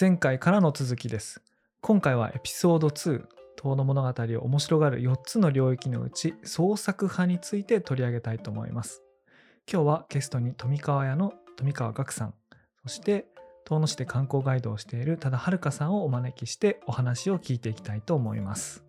[0.00, 1.42] 前回からの続きです。
[1.80, 3.24] 今回はエピソード2
[3.56, 9.02] 遠野物語を面白がる4つの領域のうち創作派について取り上げたいと思います。
[9.68, 12.34] 今日はゲストに富川屋の富川岳さん
[12.84, 13.26] そして
[13.64, 18.84] 遠野市で観光ガイドをしている多田遥さんをお招きしてお話を聞いていきたいと思います。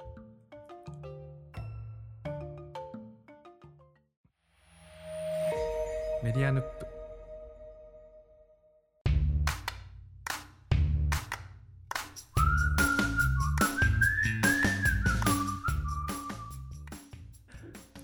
[6.21, 6.88] メディアヌップ。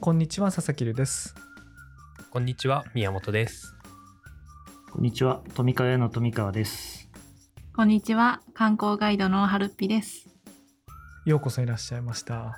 [0.05, 1.33] こんにちは佐々木留です
[2.29, 3.73] こんにちは、宮本です。
[4.91, 7.09] こんにちは、富川屋の富川です。
[7.75, 10.27] こんにちは、観光ガイドのはるっぴです。
[11.25, 12.55] ようこそいらっしゃいました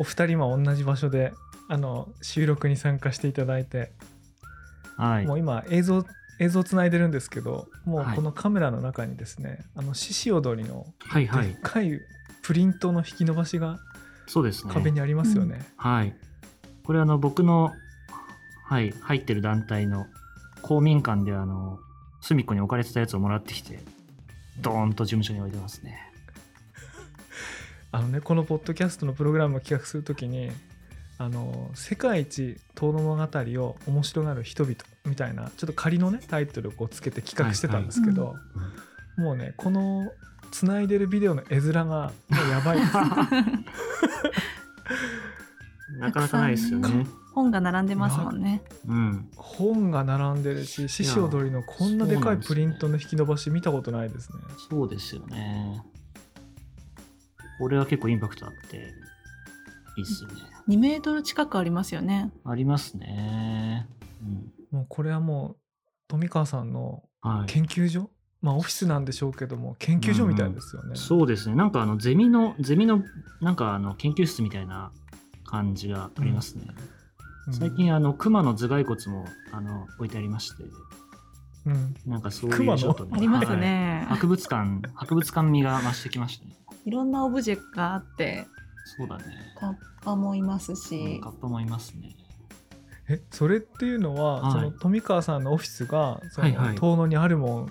[0.00, 1.32] お二人は同じ場所で
[1.68, 3.92] あの収録に参加していただいて、
[4.96, 5.26] はい。
[5.28, 6.04] もう今映像
[6.40, 11.56] 映像つないでるんですけどもうはいこのカメラの中にですね、あの獅子踊りのでっはいはい。
[11.62, 11.92] かい
[12.42, 13.78] プリントの引き伸ばしが
[14.26, 14.74] そうですね。
[14.74, 15.64] 壁にありますよね。
[15.76, 16.16] はい。
[16.88, 17.74] これあの、僕の、
[18.64, 20.06] はい、入ってる団体の
[20.62, 21.78] 公民館であの、
[22.22, 23.80] 隅っこに置かれてたやつをもらってきて、
[24.62, 26.00] ドーンと事務所に置いてますね。
[27.92, 30.50] あのねこのポッドキャストのプログラムを企画するときに
[31.18, 38.34] あの世界一遠野物語を面白がる人々みたいなちょっと仮のねタイトルをこうつけて企画してたんですけど、
[39.18, 40.10] もうねこの
[40.50, 42.92] つないでるビデオの絵面がもうやばいです
[45.98, 47.06] なかなかないですよね。
[47.34, 48.62] 本が並んでますもんね。
[48.86, 49.28] うん。
[49.36, 54.38] 本が並んでるし獅子踊りのこんなでかいプリントの引き伸ばし見たことないですね。
[54.70, 55.82] そうですよね。
[57.58, 58.76] これは結構インパクトあって、
[59.96, 60.36] いいっすよね。
[60.68, 62.32] 2メートル近くありますよね。
[62.44, 63.88] ありますね。
[64.22, 64.78] うん。
[64.78, 65.56] もうこれはもう
[66.08, 67.50] 富川さんのはい。
[67.50, 68.10] 研究所？
[68.40, 70.94] まあオフィスなんでしょうけども研究所みたいですよね。
[70.94, 71.56] そうですね。
[71.56, 73.02] なんかあのゼミのゼミの
[73.40, 74.92] なんかあの研究室みたいな
[75.48, 76.64] 感じがありますね。
[76.68, 76.74] うん
[77.50, 80.64] 最近あの熊の頭蓋骨もあの置いてありまして、
[81.64, 84.04] うんなんかそういうちょっとねありますはいね。
[84.10, 86.52] 博物館博物館味が増してきましたね。
[86.84, 88.46] いろんなオブジェがあって、
[88.98, 89.24] そうだね。
[89.58, 92.14] カッパもいますうんしカ、ッパもいますね。
[93.08, 97.70] えそれっていうのは、はいその富川さんのオフィスがその、はいはい遠野にあるも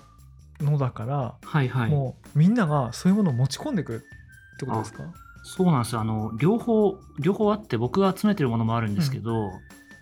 [0.60, 1.90] のだから、はいはい。
[1.90, 4.04] もうみんながそういうものを持ち込んでくる
[4.56, 5.04] ってことですか？
[5.48, 6.02] そうなんですよ。
[6.02, 9.50] あの両方両方あって僕が集めてるものもあるんですけど、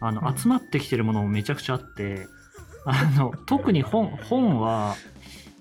[0.00, 0.36] あのうん。
[0.36, 2.26] 集まってきてるものもめちゃくちゃあって、
[2.84, 4.96] あの特に本本は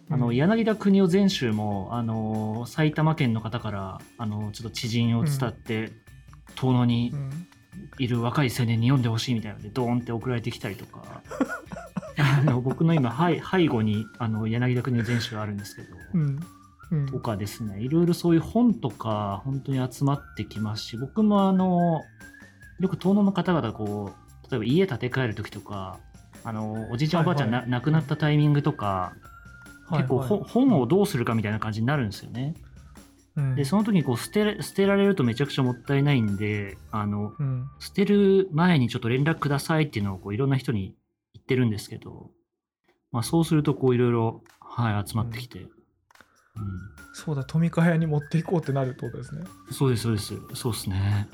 [0.09, 0.35] あのうん。
[0.35, 5.91] 柳田国男全集もあの埼玉県の方からあのちょっと知人を伝って、
[6.55, 7.47] 遠野にうん。
[7.99, 11.21] いる若い青年に読んでほしいみたいなのでドーンって送られてきたりとか
[12.17, 16.39] あの僕の今背背後にあの柳田国男全集があるんですけど、うんうん
[17.11, 17.79] とかですね。
[17.81, 22.01] いろいろそういう本とか本当に集まってきますし僕もあの
[22.79, 25.99] よく遠野の方々こう例えば家建て替える時とか
[26.43, 27.69] あのおじいちゃんおばあちゃんな、はい。
[27.69, 29.13] 亡くなったタイミングとか
[29.91, 30.27] 結構、はい。
[30.27, 32.53] ほ本をどうするかみたいな感じになるんですよね。
[33.35, 33.55] うん。
[33.55, 37.67] でその時にこう捨て捨てられるとめちゃくちゃもったいないんであのうん。
[37.79, 40.95] 捨てる前にちょっと連絡くださいっていうのをこういろんな人に
[41.33, 42.29] 言ってるんですけど、
[43.11, 45.74] まあ、そうするとこういろいろ、はい、集まってきて、うん
[47.13, 49.45] そうだ富川屋に持っていこうってなるってことですね。
[49.71, 50.33] そうですそうです。
[50.53, 51.27] そうですね。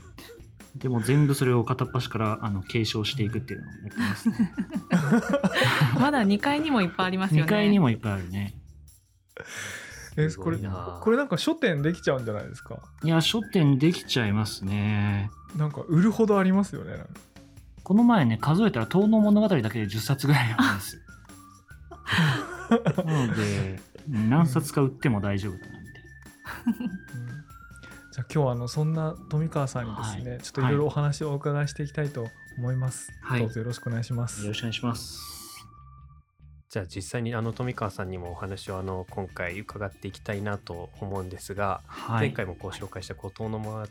[0.75, 4.53] でも全部それを片っ端からあの継承していくっていうのをやってますね。
[5.99, 7.49] まだ2階にもいっぱいありますよ2ね。
[7.49, 8.53] 階にもいっぱいあるね。
[10.17, 12.79] えこれこれなんか書店できちゃうんじゃないですか？
[13.03, 15.29] いや書店できちゃいますね。
[15.57, 17.03] なんか売るほどありますよね。
[17.83, 20.95] この前ね数えたら「遠野物語」だけで10冊ぐらいあるんです。
[20.97, 21.01] よ
[23.05, 26.03] なので何冊か売っても大丈夫だなみたい
[26.65, 26.89] な。
[27.19, 27.51] う ん
[28.11, 30.39] じゃあ今日はあのそんな富川さんにですね、はい。
[30.41, 33.09] ちょっといろいろお話をお伺いしていきたいと思います。
[33.21, 33.39] はい。
[33.39, 34.41] どうぞよろしくお願いします。
[34.41, 35.41] よろしくお願いします。
[36.69, 42.27] じゃあ実際にあの富川さんにもお話をあの今回伺っていきたいなと思うんですが、はい。
[42.27, 43.83] 前回もご紹介した「孤島の物語」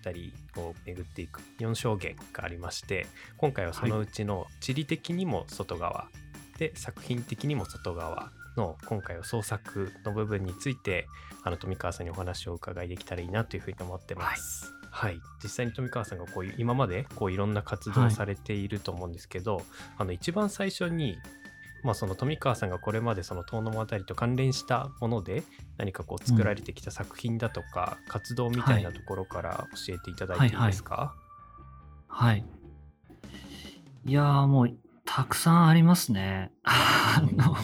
[0.61, 3.07] を巡っていく4証言がありまして
[3.39, 6.09] 今回はそのうちの地理的にも外側、
[6.59, 11.07] で作品的にも外側の今回は創作の部分について
[11.45, 14.73] あの富川さんにお話をお伺いできたらいいなというふうに思ってます。
[14.93, 19.63] はい、実際に富川さんがこういう今までこういろんな活動をされていると思うんですけど、
[19.97, 21.17] あの一番最初に
[21.83, 25.43] まあ、その富川さんがこれまでその遠野物語と関連したもので
[25.79, 31.15] 何かこう作られてきた作品だとか、活動みたいなところから教えていただいていいですか、
[32.07, 32.45] はい。
[34.05, 34.13] い。
[34.13, 36.53] やーもう、たくさんありますね。
[36.65, 37.57] あの、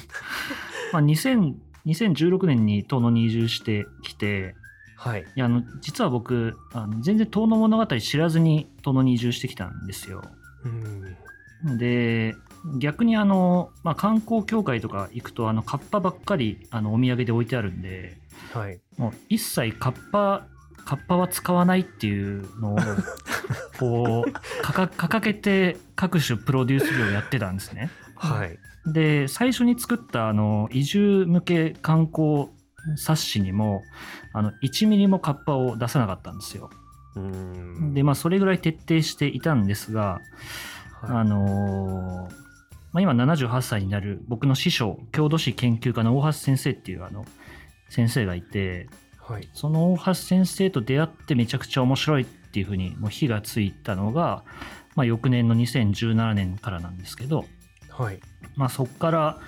[0.93, 1.55] まあ、2000
[1.87, 4.55] 2016年に遠野に移住してきて、
[4.97, 5.21] はい。
[5.23, 10.23] いやあの実は僕あの全然遠野物語知らずに遠野に移住してきたんですよ。
[10.65, 11.79] うん。
[11.79, 12.35] で
[12.79, 18.19] 逆にあの、まあ、観光協会とか行くとあのカッパばっかりあのお土産で置いてあるんで
[18.53, 18.81] はい。
[18.97, 20.49] もう一切カッパ
[20.85, 22.79] カッパは使わないっていうのを
[23.79, 27.91] こうかか掲げて各種プロデュース業をやってたんですね。
[28.17, 28.59] はい。
[28.87, 32.49] で最初に作ったあの移住向け観光
[32.97, 33.83] 冊子にも
[34.33, 36.71] あの1ミリもカッパを出さなかったんですよ。
[37.17, 37.95] うん。
[37.95, 40.21] でまあそれぐらい徹底していたんですが、
[41.03, 42.47] あはのー
[42.93, 47.27] まあ、今78歳になる僕の師匠郷土史研究家の大橋先生っていうあの
[47.91, 48.87] 先生がいて
[49.29, 49.33] い。
[49.33, 49.49] はい。
[49.53, 54.45] その大橋先生と出会ってめちゃくちゃ面白いっていうふうにもう火がついたのが、
[54.95, 57.45] まあ、翌年の2017年からなんですけど、
[57.97, 58.21] はい。
[58.57, 59.39] まあ、そこから、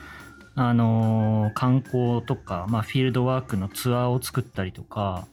[0.54, 5.26] あのー観光とか、まあ、フィールドワークのツアーを作ったりとか、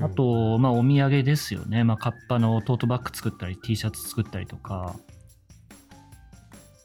[0.00, 1.84] あと、まあ、お土産ですよね。
[1.84, 4.96] まあ、カッパのトートバッグ作ったり、T シャツ作ったりとか、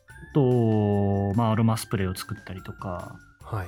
[0.07, 3.67] あと、まあ、アロマスプレーを作ったりとか、はい。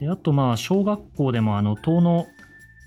[0.00, 1.76] で、あと、まあ、小学校でも、あの、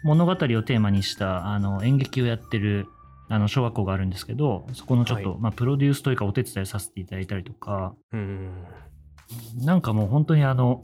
[0.03, 2.87] 物語をテーマにした、あの、演劇をやってる、
[3.33, 8.63] あの、小学校があるんですけど、そこのちょっと、はいまあ、プロデュースというか、お手伝いさせていただいたりとか、うん。
[9.57, 10.83] なんかもう本当にあの、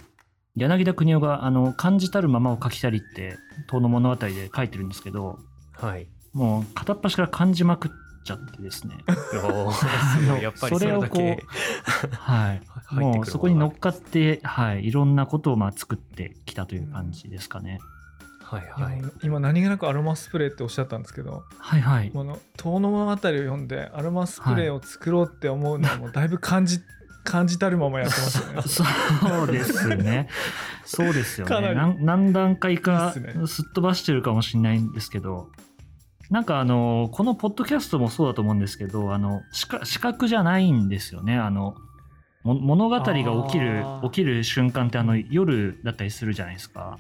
[0.55, 3.37] 柳田国男が、あの、感じたるままを書きたりって、
[3.67, 5.37] 遠の物語で書いてるんですけど、
[5.73, 6.07] はい。
[6.33, 7.91] もう片っ端から感じまくっ
[8.25, 8.95] ちゃってですね。
[10.41, 11.41] やっぱりそれだそれをけこ
[12.13, 12.61] はい。
[12.95, 17.77] もうそこに乗っもかって、はい、いろんなことをまあ作ってきたという感じですかね。
[17.77, 17.98] のが
[18.49, 19.01] はいはい。
[19.21, 22.09] 今何気なくアロマスプレーっておっしゃったんですけどはいはい。
[22.09, 26.79] この「遠野物語」を読んでアロマスプレーを作ろうって思うのはもうだいぶ感じ
[27.23, 28.61] 感じたるままやってますよね。
[28.65, 30.29] そうですね。
[30.85, 31.95] そうですよね。
[31.99, 33.13] 何段階いか
[33.45, 35.51] すっ飛ばしてるかもしれないんですけど、
[36.31, 41.37] なんかあの、このポッドキャストもそうだと思うんですけど、あの、視覚じゃないんですよね。
[41.37, 41.75] あの、
[42.43, 46.97] も物語が起きる起きる瞬間ってあの夜だったりするじゃないですか。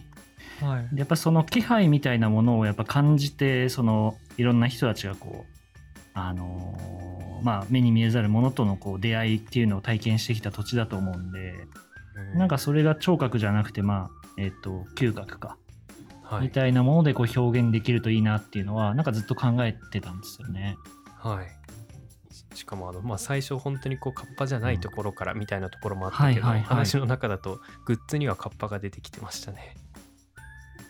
[0.61, 5.59] はいでやっぱその気配みたいなものをやっぱ感じてそのいろんな人たちがこう
[6.13, 7.09] あのー
[7.41, 11.53] まあ目に見えざるものとのこう出会いっていうのを体験してきた土地だと思うんで、
[12.33, 15.57] うなんかそれが聴覚じゃなくてまあえっ、と嗅覚か、
[16.23, 16.43] はい。
[16.43, 20.77] みたいなものでこう表現できるといいなっていうのはなんかずっと考えてたんですよね。
[21.17, 22.33] はい。
[22.33, 29.75] ししかもあの、まあ、最初本当にこうカッパじゃないところからみたいなところもあったけど、話の中だとグッズにはカッパが出てきてましたね。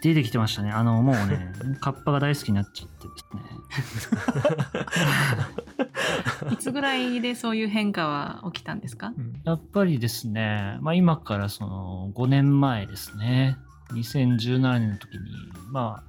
[0.02, 0.72] 出てきてましたね。
[0.72, 1.52] あのもうね
[1.82, 3.42] カッパが大好きになっちゃってですね。
[6.54, 9.08] いつぐらいでそういう変化は起きたんですか？
[9.08, 13.58] うんやっぱりですね、まあ、今からその5年前ですね、
[13.94, 15.20] 2017年の時に、
[15.72, 16.04] ま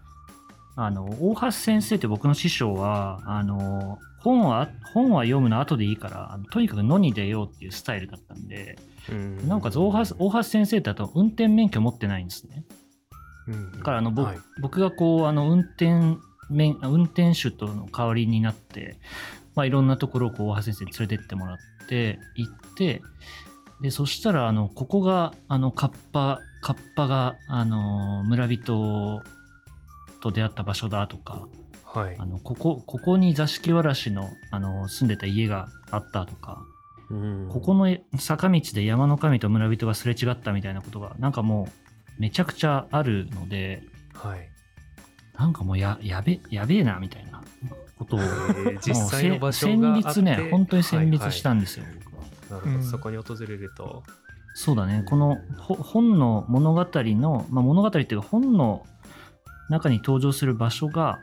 [0.76, 8.78] あ、あの大橋先生って僕の師匠は、あの本は本は読むの後でいいから、あのとにかく野に出ようっていうスタイルだったんで、
[9.10, 12.64] うんなおかつ大橋大橋先生ってあと運転免許持ってないんですね。
[13.52, 14.38] うんだからあの僕,、はい。
[14.60, 16.18] 僕がこうあの運転
[16.50, 18.96] 免運転手との代わりになって、
[19.54, 21.58] まあ、いろんなところをこう大橋先生に連れてってもらっ
[21.88, 23.02] て行って
[23.80, 29.22] でそしたらあのここがあのカッパカッパがあの村人
[30.20, 31.46] と出会った場所だとか
[31.84, 32.16] はい。
[32.18, 36.62] あのここここに座敷わらしのあの住んでた家があったとか
[37.10, 37.48] うん。
[37.50, 41.79] ここの坂道で山の神と村人がすれ違ったみたいなことがなんかもう
[42.20, 43.82] めちゃくちゃあるので
[44.14, 44.48] はい。
[45.38, 47.42] なんかもうややべやべえなみたいな
[47.98, 52.84] ことをえー実もう際の場所戦があって慄ね本当に戦慄したんですよ、僕はなるほど、うん。
[52.84, 54.02] そこに訪れると。
[54.54, 55.02] そうだね。
[55.06, 58.84] このほ本の物語の、まあ、物語っていうか本の
[59.70, 61.20] 中に登場する場所が、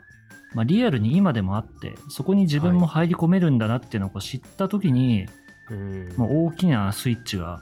[0.54, 5.28] まあ、リアルに今でもあってそこに自分も入り込めるんだなっていうのを知った時に、
[5.70, 6.14] うん。
[6.16, 7.60] もう大きなスイッチが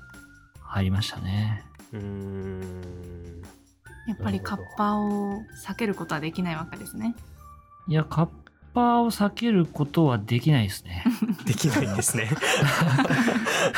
[0.62, 3.42] 入りましたねうん。
[4.06, 7.14] やっぱりカッパを避けることはできないわけですね。
[7.88, 8.28] いやカッ
[8.72, 11.04] パを避けることはできないですね。
[11.44, 12.30] できないんですね。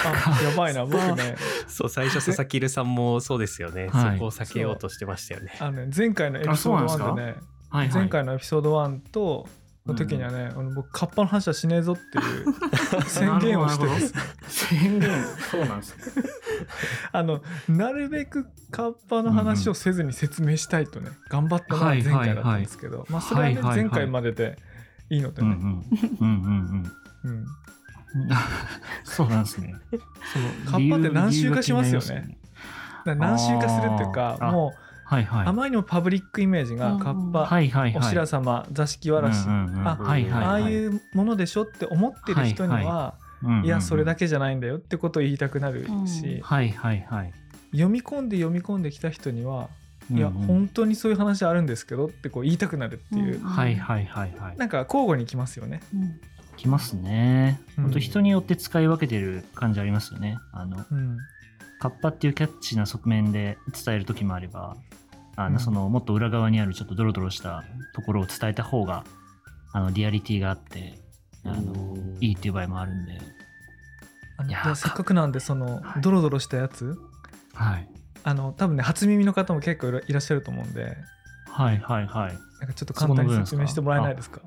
[0.04, 1.36] あやばいな僕ね。
[1.66, 4.14] そう最初佐々木留さんもそうですよね、はい。
[4.14, 5.56] そこを避けようとしてましたよね。
[5.60, 7.36] あのね前回のエピソード1でね
[7.70, 7.94] はいはい。
[7.94, 9.48] 前回のエピソード1と
[9.88, 13.86] の時にはね、あの僕カッパの話はしねえぞっていう 宣言をして。
[13.86, 15.24] ですね宣言。
[15.50, 15.96] そうなんです。
[16.20, 16.28] ね
[17.12, 24.58] あのなるべくカッパの話をせずに説明したいとね、頑張ったのが前回だったんですけど、まあそれはね、前回までで
[25.10, 25.84] いいのでね、うんうん
[26.20, 26.92] うんうん
[27.24, 27.30] うん。
[27.30, 27.46] うん。
[29.04, 29.74] そうなんですね。
[30.70, 32.38] カッパって何周かしますよね。
[33.04, 34.74] 何周かするっていうかも
[35.08, 35.46] はいはい。
[35.46, 37.96] うあまりにもパブリックイメージがうんカッパ、はいはいはい。
[37.96, 40.44] お白様座敷わらし、うんうんうんあはいはいはい。
[40.44, 47.32] ああいうものでしょって思ってる人には、はいうんうんうんいやそれだけじゃないんだよってことを言いたくなるし、うんはいはいはい。
[47.70, 49.68] 読み込んで読み込んできた人には、
[50.12, 54.56] いやうんうん本当にそういう話あるんですけどってこう言いたくなるっていう、うんはいはいはいはい。
[54.56, 55.80] なんか交互に来ますよね。
[55.94, 56.20] うん
[56.56, 57.60] きますね。
[57.78, 60.36] うん本当人によって使い分けてる感じありますよね。
[60.52, 61.16] あの、うん
[61.80, 64.76] カッパっていうキャッチーな側面で伝える時もあれば、
[65.40, 65.60] あのうん。
[65.60, 67.64] そのもっと裏側にあるちょっとドロドロした
[67.94, 69.04] ところを伝えた方が、
[69.72, 70.98] あのリアリティがあって、
[71.44, 73.18] あのうんいいっていう場合もあるんで、
[74.36, 76.00] あのいやでせっかくなんでそのはい。
[76.02, 76.98] ドロドロしたやつ？
[77.54, 77.88] はい。
[78.24, 80.96] あの多分ね初耳の方も結構いらいらっしゃると思うんで。
[81.48, 82.38] はいはいはい。
[82.60, 84.40] なんかちょっと簡単に説明してもらえないですか？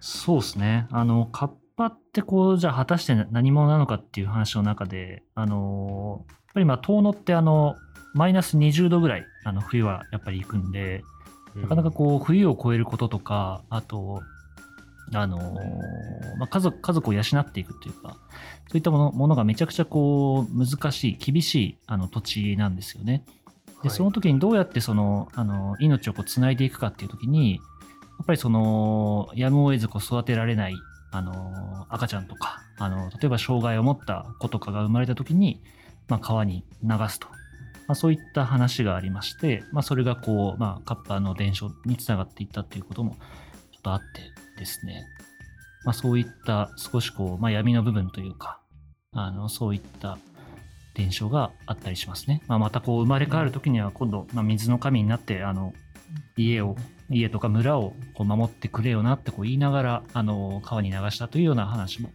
[0.00, 0.86] そうですね。
[0.90, 7.76] あの、カッパってこう、じゃあ果たして何者なのかっていう話の中で、あの、やっぱりまあ、遠野ってあの、
[8.14, 11.02] マイナス20度ぐらい、あの、冬はやっぱり行くんで、
[11.56, 14.22] なかなかこう、冬を越えることとか、あと、
[15.12, 15.38] あの
[16.38, 18.16] まあ、家族、家族を養っていくっていうか、
[18.68, 23.24] そういったものものがめちゃくちゃこう、難しい、厳しいあの土地なんですよね。
[23.82, 27.60] で、その時にどうやってその、あの、命をこう、つないでいくかっていう時に、や
[28.22, 30.74] っぱりその、やむを得ずこう育てられない、
[31.14, 35.62] あの、赤ちゃんとか、あの、例えば障害を持った子とかが生まれた時に、
[36.08, 37.28] まあ、川に流すと。
[37.86, 43.18] まあ、そういった話がありまして、まあ、それがこう、まあ、カッパの伝承につながっていったっていうこともちょ
[43.78, 44.22] っとあって
[44.58, 45.04] ですね、
[45.84, 48.60] まあ、そういった少しこう、まあ、闇の部分というか、
[49.12, 50.18] あの、そういった
[50.94, 52.42] 伝承があったりしますね。
[52.48, 55.74] まあ、またこう、生まれ変わる時には今度、まあ、水の神になって、あの、
[56.36, 56.74] 家を、
[57.10, 62.10] 家とか村をこう守ってくれよなってこう言いながら、あの、川に流したというような話も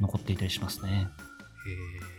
[0.00, 1.08] 残っていたりしますね。
[1.66, 2.10] へー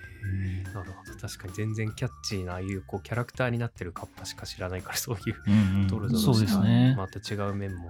[0.74, 6.94] なるほど確かに全然キャッチーなああいうこうキャラクターになってるカッパしか知らないからそういううんドロドロしたね。
[6.96, 7.90] また違う面も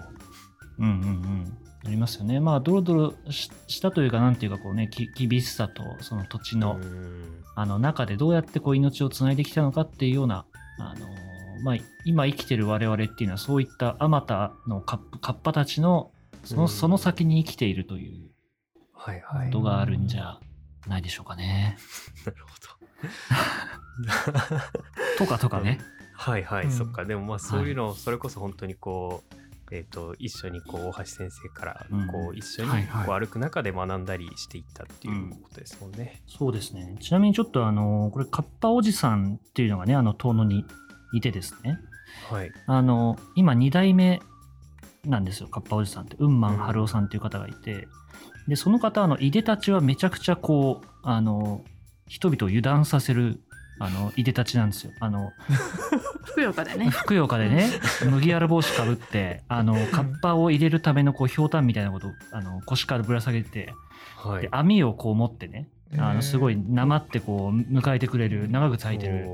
[0.79, 1.57] うんうんうん。
[1.85, 2.39] ありますよね。
[2.39, 10.45] まあ、ドロドロししたというか、なんていうか、こうね、き厳しさと、その土地の、うんあの中でどうやってこう命をつないできたのかっていうような、
[10.79, 11.07] あの
[11.63, 11.75] まあ、
[12.05, 16.11] 今生きてる我々っていうのはそういったあまたのカップカッパたちの
[16.43, 16.69] その,、うん。
[16.69, 18.29] その先に生きているという
[18.93, 19.47] はいはい。
[19.47, 20.39] ことがあるんじゃ
[20.87, 21.77] ないでしょうかね。
[22.25, 22.81] なるほど。
[25.17, 25.79] とかとかね。
[26.13, 26.71] はいはい、うん。
[26.71, 27.05] そっか。
[27.05, 29.35] でもまあそういうのをそれこそ本当にこう、
[29.71, 32.07] えー、と一緒にこう大橋先生からうん。
[32.07, 33.05] こう一緒にはいはい。
[33.07, 36.21] こう歩く中で学んだりしていったっていうことですもんね。
[36.27, 36.95] そうですね。
[36.99, 40.65] ちなみにちょっとあのこれカッパおじさんっていうのがねあの遠野に
[41.13, 41.79] いてですね。
[42.29, 42.51] はい。
[42.67, 44.21] あの今2代目
[45.05, 47.87] なんですよカッパおじさんって雲満春夫さんっていう方がいて、
[48.47, 51.63] でその方あのいでたちはめちゃくちゃこうあの
[52.07, 53.41] 人々を油断させる
[53.79, 55.31] あのいでたちなんですよあの
[56.23, 56.89] ふくよかでね。
[56.89, 57.67] ふくよかでね
[58.05, 63.73] 麦わら帽子かぶってあのカッパを入れるためのこうひょうたんみたいなことをあの腰からぶら下げて
[64.17, 64.49] はいで。
[64.51, 69.25] 網をこう持ってねあのすごいなまってこう迎えてくれる長靴履いてる。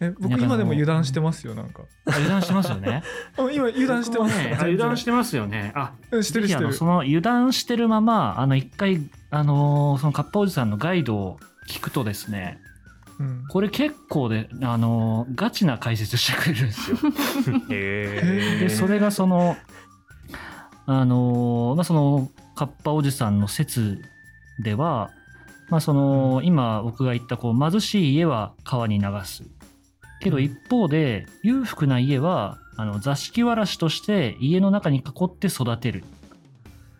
[0.00, 1.82] え僕今でも油断してますよなんか。
[2.06, 3.02] あ 油断してますよね。
[3.36, 4.38] あ今油断してます。
[4.38, 5.72] ねあ油断してますよね。
[5.74, 6.72] あうんしてるしてる。
[6.72, 11.38] その油断してるままあの一回あのーそのカッパおじさんのガイドを
[11.68, 12.58] 聞くとですね
[13.18, 13.44] うん。
[13.48, 16.96] これ結構であのーガチな解説してくれるんですよ。
[17.68, 19.56] でそれがその
[20.86, 24.02] あのーまあそのカッパおじさんの説
[24.58, 25.10] では
[25.68, 29.44] まあその今僕が言ったこう貧しい家は川に流す。
[30.20, 30.42] けどうん。
[30.42, 36.04] 一方で裕福な家はあの座敷わらしとして家の中に囲って育てる。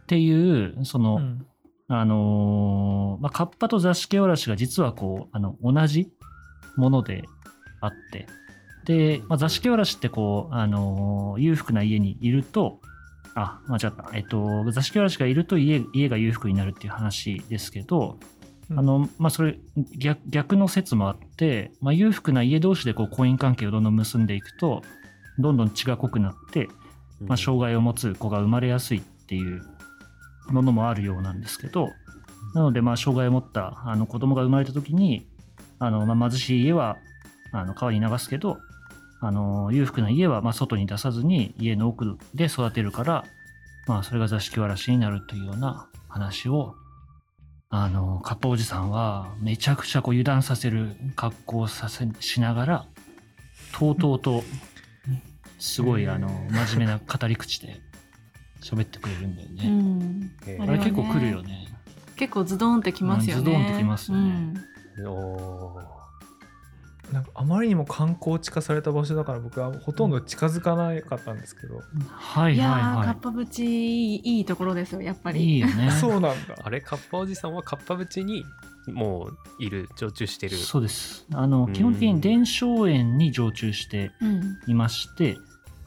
[0.03, 1.47] っていうその、うん。
[1.91, 6.11] あのーまあ、カッパと座敷わらしが実はこうあの同じ
[6.77, 7.25] もので
[7.81, 8.27] あって。
[8.85, 12.81] で、まあ、座敷わらしってこう、あのー裕福な家にいると
[13.35, 18.19] あ間違った、えっと、座敷わらしがいると家家が裕福になるっていう話ですけど、
[18.71, 19.59] あのまあ、それ
[19.97, 24.83] 逆逆の説もあって、まあ、裕福な家同士でこう婚姻関係をどんどん結んでいくと
[25.39, 26.69] どんどん血が濃くなって
[27.21, 29.63] まあ、障害を持つ子が生まれやすいっていう
[30.49, 31.91] ものもあるようなんですけど
[32.55, 35.27] なのでまあ障害を持ったあの子供が生まれた時に
[35.79, 36.97] あの、まあ、貧しい家は
[37.53, 38.59] あの川に流すけど
[39.21, 43.25] あの裕福な家はまあ外に出さずに家の奥で育てるから、
[43.87, 46.77] まあ、それが座敷わらしになるというような話を
[47.71, 52.87] あのカッパおじさんはめちゃくちゃこう油断させる格好をさせしながら
[53.79, 54.43] とうとうと
[55.59, 57.81] すごいあの真面目な語り口で
[58.63, 59.69] 喋ってくれるんだようね。
[59.69, 60.31] ん。
[60.47, 61.69] へーあれ結構来るよね。
[62.17, 63.41] 結構ズドンってきますよね。
[63.41, 64.55] うんズドンってきますよね
[64.97, 65.98] うん
[67.13, 75.35] なんかあまりにも観光地化された場所だから僕はほとんど近づかなかったんですけど、はいいやー、はいはかっぱ淵いいいいところですよやっぱい。
[75.35, 75.91] りいいよね。
[75.91, 78.45] そうなんだあれカッパおじさんはカッパ淵に
[78.87, 81.27] もういる常駐してるそうです。
[81.33, 85.37] あのうん基本的に伝承園に常駐してうんいまして、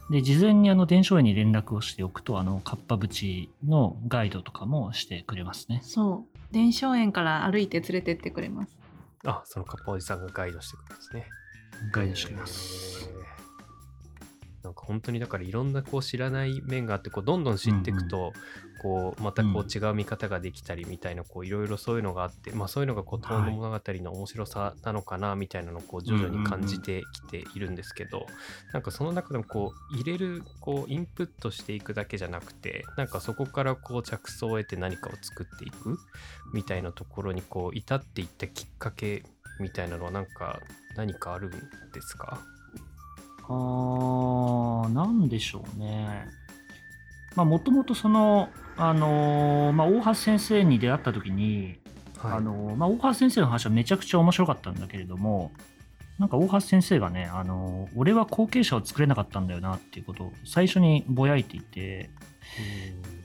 [0.09, 5.81] で事前にあの伝承園に連絡をしておくと、あのかっぱ淵のガイドとかもしてくれますね。
[5.83, 8.77] そう伝承園から歩いて連れてってくれます
[9.25, 11.27] あそのカッパおじさんがガイドしてくるんですね
[11.91, 13.09] ガイドしてます。
[14.63, 18.31] なんか本当にだからいろんなこう知らない面があってこうどんどん知っていくと、
[18.81, 28.25] こうまたこう違う見方ができたりみたいなこういろいろそういうのがあって、まあ、そういうのがこう「遠野物語」の面白さなのかなみたいなのをこう徐々に感じてきているんですけど、
[28.73, 35.97] なんかその中でもこう入れるこうインプットしていくだけじゃなくてなんかそこからこう着想を得て何かを作っていく
[36.53, 39.23] みたいなところにこう至っていったきっかけ
[39.59, 40.59] みたいなのはなんか
[40.95, 42.39] 何かあるんですか？
[43.51, 46.27] あー、なんでしょうね。
[47.35, 51.79] まあ、もともとその、あのーまあ、大橋先生に出会った時に、
[52.17, 55.51] はいあのーまあ、大橋先生の話はめちゃくちゃ面白かったんだけれども、
[56.19, 62.09] なんか大橋先生がね、あのー俺は後継者を作れなかったんだよなっていうことを最初にぼやいていて、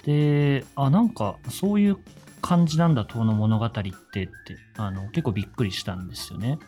[0.04, 1.99] で、あ、なんかそういう
[2.40, 4.30] 感じなんだ、遠の物語ってって、
[4.76, 6.59] あの結構びっくりしたんですよね。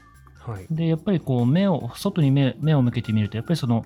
[0.49, 0.67] はい。
[0.71, 3.85] で、やっぱりこう、目を、外に目目を向けてみると、やっぱりその、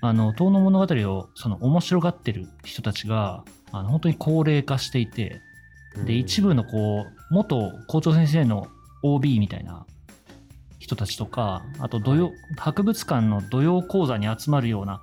[0.00, 5.40] あの、遠野物語を、その、面白がってる人たちが、あの、本当に高齢化していて、
[6.04, 8.66] で、一部のこう、元校長先生の
[9.02, 9.86] OB みたいな
[10.80, 15.00] 人たちとか、あと土曜、博物館の土曜講座に集まるような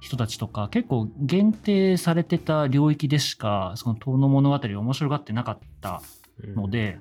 [0.00, 6.02] 人たちとか、結構限定されてた領域でしか、その遠野物語を面白がってなかった
[6.54, 6.98] ので、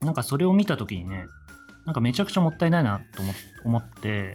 [0.00, 1.26] なんかそれを見たときにね、
[1.86, 3.32] なんかめちゃくちゃもったいないなと思
[3.64, 4.34] 思って、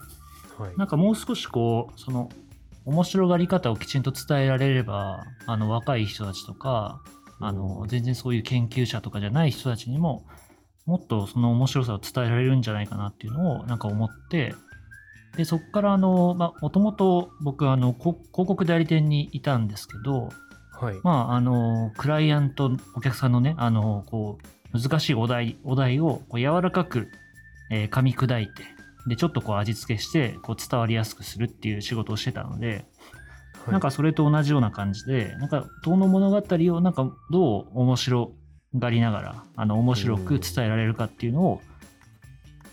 [0.60, 0.78] うん、はい。
[0.78, 2.30] なんかもう少しこう、その、
[2.86, 7.02] 面白がり方をきちんと伝えられれば、あの、若い人たちとか、
[7.40, 10.26] あの、全然そういう研究者とかじゃない人たちにも、
[10.86, 14.54] もっとその面白さを伝えられるんじゃないかなっていうのをなんか思って、
[15.36, 20.30] で、そこからもともと僕あの、こ広告代理店にいたんですけど、
[20.80, 21.00] はい。
[21.04, 24.38] まあ、あの、クライアント、お客さんのね、あの、こ
[24.74, 27.10] う、難しいお題、お題をこう柔らかく、
[27.72, 28.64] えー噛み砕いて、
[29.08, 32.86] で、ちょっとこう味付けして、こう伝わりやすくするっていう仕事をしてたので、
[33.66, 33.72] はい。
[33.72, 38.32] なんかそれと同じような感じで、なんか、遠の物語をなんかどう面白
[38.78, 41.62] がりながら、あの、面白く伝えられるかっていうのを、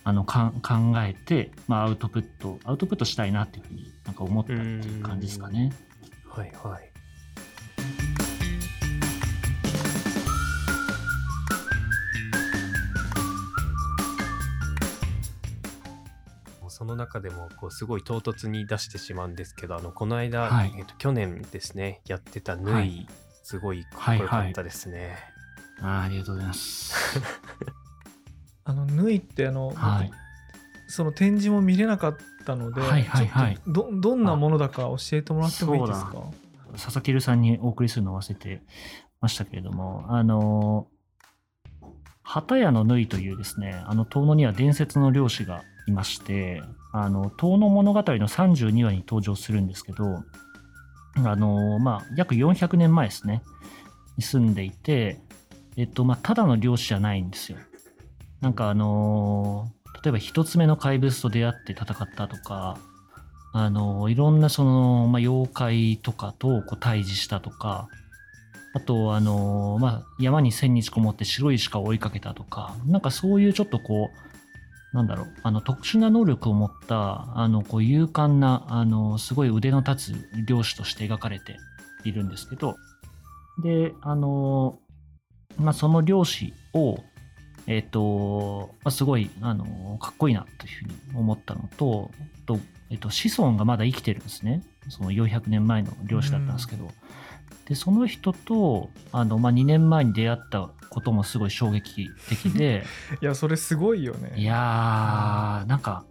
[0.05, 0.51] あの、考
[0.99, 5.73] えて、まあ、アウトプット、アウトプットしたいなっていうふうになんか思ったっていう感じですかね。
[6.29, 6.92] はいはい
[16.83, 23.09] その中でもこうすごい唐突に出してしまうんですけどあのこの間、はいえっと去年ですねやってた縫い、はい
[23.45, 25.17] すごいかっこよかったですね。
[25.81, 27.21] あーありがとうございます。
[28.65, 30.11] あの縫いってあの、はい。
[30.89, 36.25] その展示も見れなかったので、はいはいはいどどんなものだか教えてもらってもいいですか？
[36.73, 38.63] 佐々木留さんにお送りするのを忘れて
[39.21, 40.89] ましたけれども、あの、
[42.23, 50.23] 旗屋の縫いというですね、あの遠野には伝説の漁師がいまして、あの遠野物語の32話に登場するんですけど、
[51.17, 53.43] あの、まあ、約400年前ですね、
[54.17, 55.19] に住んでいて、
[55.77, 57.59] えっと、まあ、ただの漁師じゃないんですよ。
[58.41, 59.69] なんかあの
[60.03, 62.77] 例えば一つ目の怪物と出会って戦ったとか、
[63.53, 67.89] あの、いろんなその、まあ、妖怪とかとこう対峙したとか、
[68.75, 74.32] あと、あの、まあ、山に千日こもって白い鹿を追いかけたとか、なんかそういうちょっとこう、
[74.93, 81.57] なんだろう、あの、特殊な能力を持った、あの、こう、勇敢な、あの、すごい腕の立つ漁師として描かれて
[82.05, 82.77] いるんですけど、
[83.63, 84.79] で、あの、
[85.57, 86.99] まあ、その漁師を、
[87.67, 92.11] えっ、と、まあ、すごい、あの、かっこいいなというふうに思ったのと、
[92.45, 92.59] と
[92.91, 94.63] えっと、子孫がまだ生きてるんですね。
[94.91, 96.91] その400年前の漁師だったんですけど。
[97.73, 102.85] で、その人と、あの、まあ、2年前に出会ったこともすごい衝撃的で、
[103.23, 104.35] いやそれすごいよね。
[104.37, 106.05] いやー、なんか、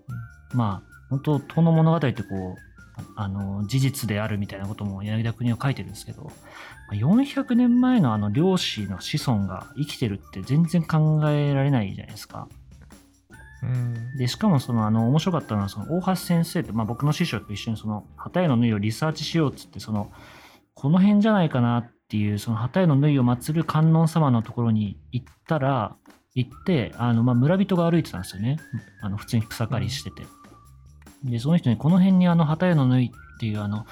[0.55, 6.31] まあ、本当遠の物語ってこう、ああの、事実であるみたいなことも柳田国は書いてるんですけど、ま
[6.89, 12.47] あ400年前のあの漁師の子孫が生きてるって全然考えられないじゃないですか。
[13.61, 14.17] うん。
[14.17, 20.11] で、しかもその、あの、面白かったのは、その、大橋先生って、まあ僕の師匠と一緒にその、旗絵の縫いをリサーチしようっつって、その、
[20.73, 25.95] この辺じゃないかなっていう、その、旗絵の縫いを祀る観音様のところに行ったら、
[26.33, 28.57] 行って、あの、まあ、村人が歩いてたんですよね。
[29.01, 30.23] あの、普通に草刈りしてて。
[31.23, 33.85] で、その人に、この辺にあの、旗屋の縫いっていうあの、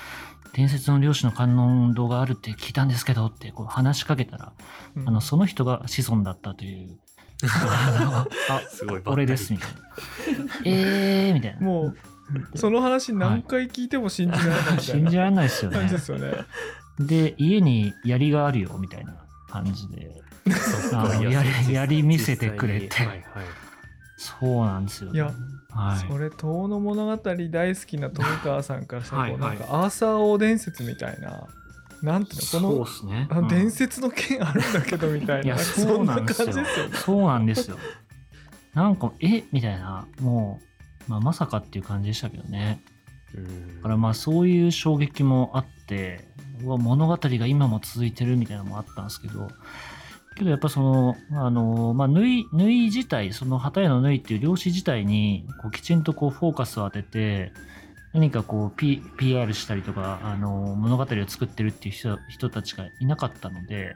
[0.54, 4.54] 伝説の漁師の観音堂があるって聞いたんですけどってこう話しかけたら、
[4.96, 7.00] うんあの、その人が子孫だったという。
[7.46, 8.28] あ、
[8.70, 9.78] すごい俺ですみたいな。
[10.66, 11.62] えーみたいな。
[11.62, 11.98] もう
[12.56, 15.78] その話何回聞いても信じられない 信じられないですよね。
[15.78, 15.94] 感じ。
[15.94, 16.34] ですよね。
[17.00, 19.16] で、家に槍があるよみたいな
[19.50, 20.12] 感じで、
[20.94, 22.90] あのいややりやり見せてくれて。
[22.96, 23.24] はいはい
[24.22, 25.32] そうなんですよ、いや
[25.70, 26.12] はい。
[26.12, 29.40] それ「遠野物語」大好きな富川さんからしたらはいはい。
[29.40, 31.48] なんかアーサー王伝説みたいな。
[32.02, 33.28] なんていうのこのね。
[33.30, 33.48] あうん。
[33.48, 36.52] 伝説の剣あるんだけどみたいいやなそうなんですよ。
[36.52, 36.98] そんな感じですよね。
[36.98, 37.78] そうなんですよ。
[38.74, 39.44] なんか、え？
[39.52, 40.66] みたいな、もう、
[41.08, 42.82] まあ、まさかっていう感じでしたけどね。
[43.36, 46.28] うんだからまあそういう衝撃もあって、
[46.64, 49.48] うわ物語が今も続いてるみたいなのもあったんですけど、
[50.36, 57.52] けどやっぱその、あの、まあ、縫い、縫い自体、その旗屋の縫いっていう漁師自体に、こうきちんとこうフォーカスを当てて、
[58.14, 63.96] 何かこう、P、PR したりとか、あの、物語を作ってるっていう人人たちがいなかったので、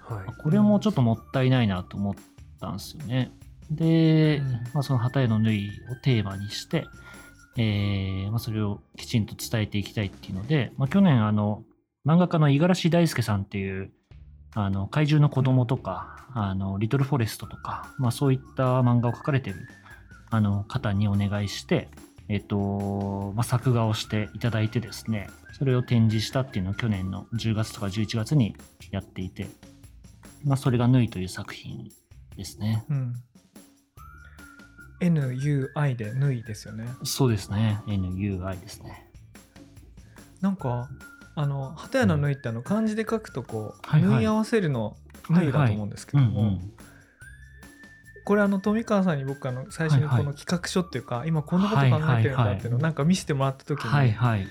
[0.00, 2.14] はいこれもちょっともったいないなと思っ
[2.60, 3.30] たんですよね。
[3.70, 6.86] で、うんまあ、その旗絵の縫いをテーマにして、
[7.56, 11.62] えーまあ、それをきちんと伝えていきたいっていうので、まあ、去年あの
[12.06, 13.92] 漫画家の五十嵐大輔さんっていう
[14.54, 19.68] あの怪獣の子供とか、あのリトルフォレストとか、まあ、そういった漫画を描かれてる
[20.30, 21.88] あの方にお願いして、
[22.28, 25.28] えっとまあ、作画をしていただいてですね
[25.58, 28.56] それを展示したっていうのを去年の10月とか11月に
[28.90, 29.48] やっていて、
[30.44, 31.90] まあ、それが「縫い」という作品
[32.36, 32.84] ですね。
[32.88, 33.14] うん。
[35.00, 36.86] NUI で縫いですよね。
[37.04, 37.80] そうですね。
[37.86, 39.06] NUI ですね。
[40.40, 40.88] なんか
[41.34, 44.96] あの旗屋の縫いってあの漢字で書くとこう、はいはい縫い合わせるの
[45.28, 46.72] 縫いだと思うんですけども、うんうん。
[48.24, 51.86] これあの富川さんに僕あの最初にこはいはの企画書っていうか、今こんなこと考
[52.18, 54.46] えてるんだっていうのをなんか見せてもらった時に、はいはい。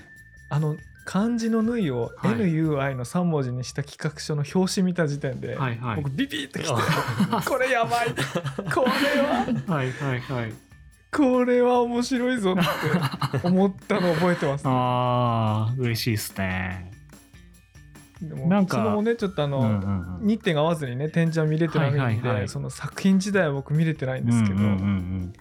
[0.48, 0.76] あの
[1.10, 5.96] 漢字の縫いをはい NUI の3文字にした企画書の表紙見た時点で、はいはい。
[5.96, 6.70] 僕ビビってきて
[7.44, 8.14] これやばい。
[8.72, 9.20] これ
[9.66, 9.74] は？
[9.74, 10.52] はいはいはい。
[11.10, 16.92] これは面白いぞって思ったのを覚えてます、ああ、嬉しいですね。
[18.22, 20.26] でもなんかそのもねちょっとあの、うんうんうん。
[20.28, 22.48] 日程が合わずにね展示は見れてないんで、はいはいはい。
[22.48, 25.32] その作品自体は僕見れてないんですけど、うんうんうんうん。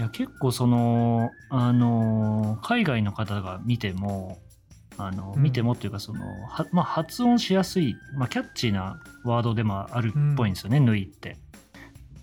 [0.00, 4.41] いや結構そのあの海外の方が見ても
[4.98, 5.42] あのうん。
[5.42, 11.36] 見てもっていうかその、はまあ、発音しやすい、まあ、キャッチーなワードでもあるっぽいんですよね、縫いって。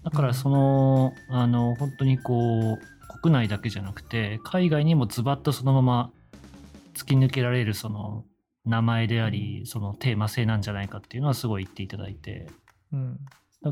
[0.04, 6.12] だからそのあの本当にこう国内だけじゃなくて海外にもズバッとそのまま
[6.94, 8.24] 突き抜けられるその
[8.66, 12.48] 名前でありそのテーマ性なんじゃないかっていうのはすごい言っていただいて。
[12.94, 13.20] うん。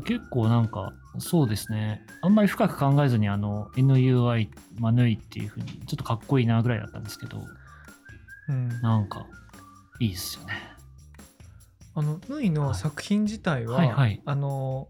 [0.04, 2.02] 結構なんか、そうですね。
[2.20, 7.38] あんまり深く考えずに、あの、NUI、まあ、縫いっていう風に、ちょっとかっこいいなぐらいだったんですけど、
[8.48, 9.26] うんなんか、
[10.00, 10.54] いいですよね。
[11.94, 14.88] あの縫いの作品自体は、はいはいあの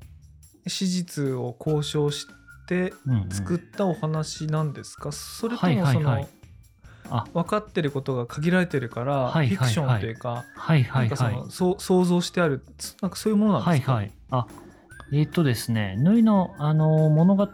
[0.67, 2.27] 史実を交渉し
[2.67, 3.31] てうん、うん。
[3.31, 6.29] 作ったお話なんですか、それとはいもその、はいはい
[7.11, 11.09] あ、分かってることが限られてるから、はいはいはいフィクションというか、はいはいはい。
[11.09, 14.13] なんかその、そう想像してあるつなんかそういうものなんですか、はいはい。
[14.31, 14.47] あ、
[15.13, 17.49] えっ、とですね、縫いの、あのー物語、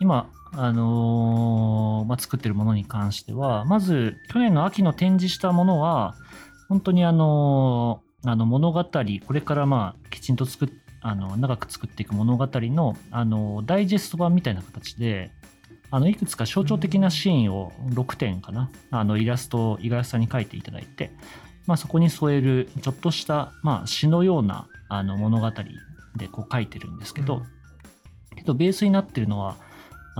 [0.00, 6.14] 今、あのーまあ、作ってるものに関しては、まず、去年の秋の展示したものは、
[6.68, 10.68] 本当にあのーあの物語、これからまあ、きちんと作っ
[11.00, 15.30] あの長く作っていく物語の、あのダイジェスト版みたいな形で、
[15.90, 21.10] あのいくつか象徴的なシーンを6点かな、あのイラストを五十嵐さんに描いていただいて、
[21.66, 25.50] まあ、そこに添えるちょっとした、まあ、詩のようなあの物語
[26.16, 27.42] でこう書いてるんですけど、
[28.36, 29.56] けどベースになってるのは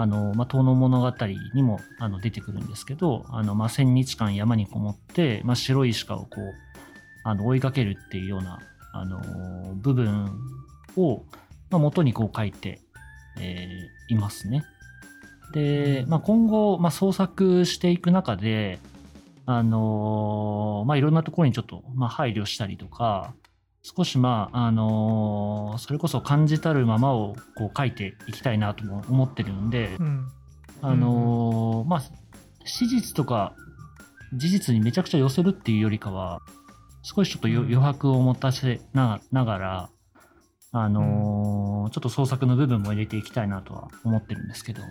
[0.00, 1.12] あの、まあ、遠野物語
[1.54, 6.54] にもあの出てくるんですけどあの、まあ、千日間山にこもって、まあ、白い鹿をこう
[7.24, 8.60] あの追いかけるっていうような
[8.92, 10.30] あの部分
[10.96, 11.24] を、
[11.70, 12.80] まあ、元にこう書いて、
[13.40, 14.64] えーいますね。
[15.52, 18.78] で、まあ、今後、まあ、創作していく中で、
[19.46, 23.32] あのまあ、いろんなところにちょっと、まあ、配慮したりとか、
[23.96, 30.28] 少し、まあ、あのそれこそ感じたるままをこう書いていきたいなとも思ってるんで、うん。
[30.82, 32.02] あのまあ、
[32.64, 33.54] 史実とか
[34.34, 36.40] 事実にめちゃくちゃ寄せるっていうよりかは、
[37.02, 37.66] 少しちょっとようん。
[37.66, 39.90] 余白を持たせなながら、
[40.70, 44.82] あのちょっと創作の部分も入れていきたいなとは思ってるんですけど。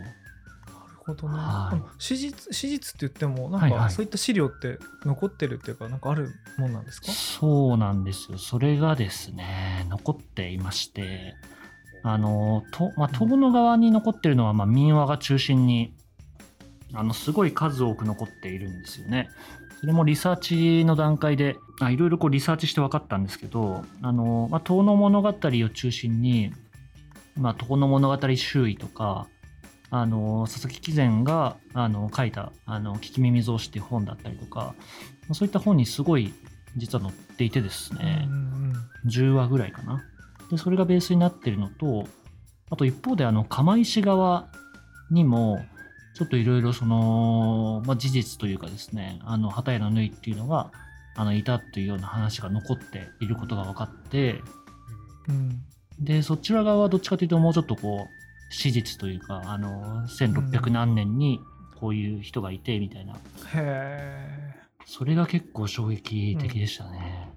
[1.08, 1.36] ほどね。
[1.36, 7.12] はい史実史実って言ってもなんはいはいかそういった資料って残ってるっていうかなんかあるもんなんですか？
[7.12, 8.38] そうなんですよ。
[8.38, 11.36] それがですね、残っていまして、
[12.04, 15.94] あのと、まあ、遠野側に残ってるのは、まあ、民話が中心に
[16.94, 19.30] あのすごい数多く残っているんですよね。
[19.80, 26.52] それもリサーチの段階であいろいろこうリサーチして分かったんですけどあの、まあ、遠野物語を中心に、
[27.36, 29.28] まあ、遠野物語周囲とか
[29.90, 34.76] あの佐々木貴善があの書いた「あの聞き耳増し」っていう本だったりとか
[35.32, 36.34] そういった本にすごい
[36.76, 38.68] 実は載っていてですね、うんうん
[39.08, 40.04] 10話ぐらいかな。
[40.52, 42.08] で、それがベースになってるのと、
[42.70, 44.50] あと一方で、あの、釜石側
[45.12, 45.60] にも、
[46.16, 50.72] ちょっといろいろその、まあ、事実というかですね、あの、畑屋の縫いっていうのが、
[51.16, 54.42] あの、いたというような話が残っていることが分かって、
[55.28, 55.64] うん。
[56.00, 58.17] で、そちら側はどっちかというと、もうちょっとこう、
[58.50, 61.40] 史実というか、あの、1600何年に
[61.80, 63.18] こういう人がいて、みたいな、へ
[63.56, 64.56] え。
[64.86, 67.34] それが結構衝撃的でしたね。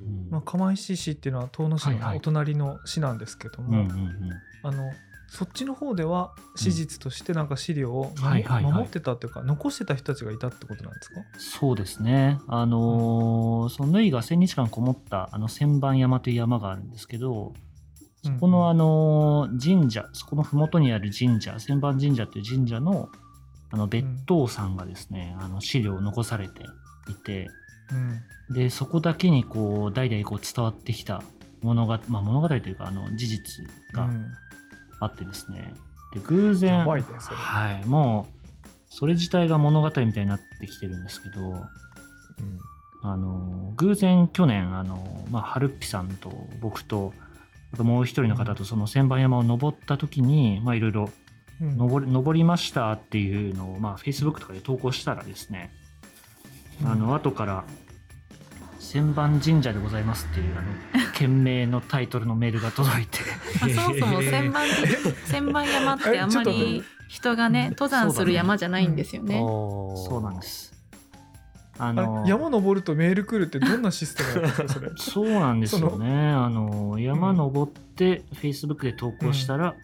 [0.00, 0.28] うん。
[0.30, 4.30] まあ、釜石市っていうのは遠野市のお隣の市なんですけども、うんうんうん。
[4.64, 4.92] あの
[5.30, 8.72] そっちの方では史実としてなんか資料を守,、はいはいはい。
[8.72, 11.20] 守ってたっていうか残してた人たちがいたってことなんですか？
[11.36, 12.38] そうですね。
[12.48, 17.52] あのーその縫いが1000日間こもったあの千番山という山があるんですけど、
[18.22, 23.08] そこのあのー神社、そこの麓にある神社、千番神社という神社の
[23.70, 26.62] あの別当さんがですね、あの資料を残されて
[27.08, 27.48] いて、
[28.48, 28.54] うん。
[28.54, 31.22] で、そこだけにこう代々こう伝わってきた
[31.62, 34.26] 物語、まあ、物語というかあの事実がうん。
[35.00, 35.74] あってですね、
[36.12, 36.98] で偶然、は
[37.84, 38.26] い、も
[38.64, 41.54] うそれ自体が物語みたいになってきてるんですけど、
[43.02, 47.12] あの偶然去年あの、まあ、はるっぴさんと僕と
[47.76, 51.10] もう一人の方とその千番山を登った時にまあいろいろ
[51.60, 55.70] うん登り登りましたっていうのを、まあ、Facebook とかで投稿したらですね
[56.84, 57.64] あの後から
[58.78, 63.18] 「千番神社でございます」っていうあの件名のタイトルのメールが届いて
[63.60, 64.66] ま あ、そもそも千番
[65.26, 69.38] 千番山ってあんまり人がね登山する山じゃないんですよね。
[69.38, 70.77] そうなんです。
[71.78, 74.90] ああのれ山登るとメール来るってどんなシステムなんですかそれ。
[74.96, 76.30] そうなんですよね。
[76.30, 79.74] あの山登って Facebook で投稿したら、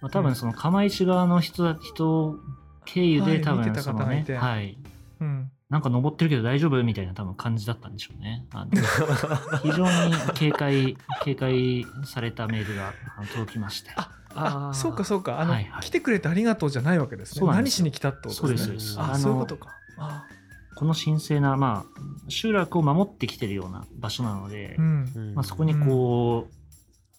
[0.00, 2.38] まあ、多分その釜石側の人だ人
[2.84, 4.76] 経由はいで多分そのね、はい、
[5.20, 5.50] うん。
[5.70, 8.44] なんか登ってるけど大丈夫みたいな多分感じだったんでしょうね。
[8.52, 8.70] あの
[9.62, 12.92] 非常に警戒警戒されたメールが
[13.32, 13.90] 届きまして。
[13.96, 14.74] ああー。
[14.74, 15.40] そうかそうか。
[15.40, 15.82] あの、はいはい。
[15.82, 17.46] 来てくれてありがとうじゃないわけですね。
[17.46, 18.66] 何しに来たってことですね。
[18.66, 19.70] そうですあそういうことか。
[19.96, 20.26] あ
[20.74, 25.12] この神聖な、まあ、集落を守ってきてるような場所なので、うん。
[25.14, 26.62] うんまあ、そこにこう、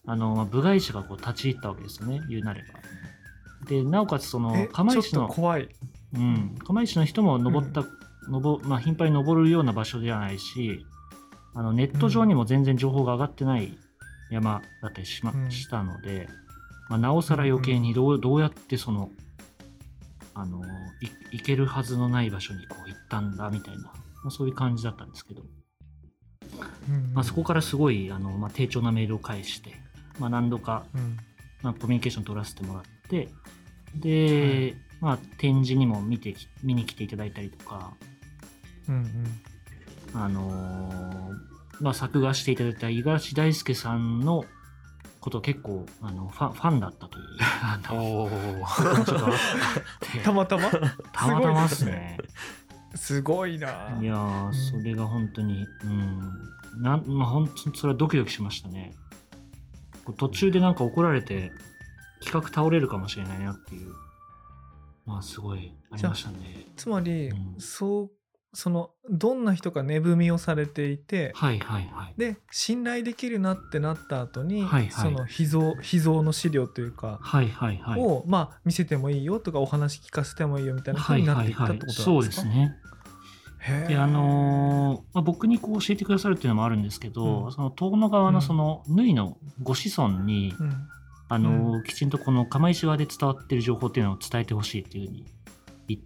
[0.05, 2.67] あのまあ部外者がこう立ち入ったわけですよね言うなれば。
[3.67, 5.69] でなおかつその釜石の怖い。
[6.15, 7.85] うん、釜石の人も登った、
[8.29, 10.85] 登まあ、頻繁に登るような場所ではないし
[11.55, 13.75] あのネット上にも全然情報が上がってない
[14.29, 15.51] 山だったりし,、まうん。
[15.51, 16.27] したので、
[16.89, 19.09] まあ、なおさら余計にどうどうやってその
[20.35, 20.61] あの
[21.01, 23.91] い行けるはずのない場所にこう行ったんだみたいな、ま
[24.27, 25.43] あ、そういう感じだったんですけど、
[26.89, 29.75] うんまあ、そこからすごいあの、まあ、丁重なメールを返して、
[30.19, 31.17] まあ、何度かうん。
[31.61, 33.29] まあ、コミュニケーション取らせてもらって
[33.95, 37.93] で、まあ、展示にも見てき見に来ていただいたりとか、
[38.89, 40.21] うんうん。
[40.21, 44.45] あのーまあ、作画していただいた五十嵐大輔さんの
[45.23, 47.25] こと結構あのファンファンだったという
[50.21, 50.69] たまたま？
[51.13, 52.17] たまたまですね。
[52.93, 53.97] すごいな。
[54.01, 58.93] いやそれが本当に、うん、なんまあ、本当にそれはドキドキしましたね。
[60.17, 61.53] 途中でなんか怒られて、
[62.21, 63.93] 企画倒れるかもしれないなっていう、
[65.05, 66.67] まあ、すごいありましたね。
[66.75, 68.12] つまり、うんそう
[68.53, 72.13] そのどんな人か値踏みをされていて、はいはいはい。
[72.17, 74.91] で信頼できるなってなった後に、はいはい。
[74.91, 77.99] その秘蔵秘蔵の資料というか、はいはいはい。
[77.99, 82.75] をまあ見せてもいいよとかお話聞かせてもいいよみたいな風になっていったってことなんですか、そうですね。
[83.87, 87.51] であのーまあ、僕にこう教えてくださるっていうのもあるんですけど、うん。
[87.51, 88.33] その遠野側うん。
[88.35, 90.87] のその縫いのご子孫に、うん。
[91.29, 95.25] あのーきちんとこの釜石側で伝わってる情報っていうのを伝えてほしいっていうふうに
[95.87, 95.97] い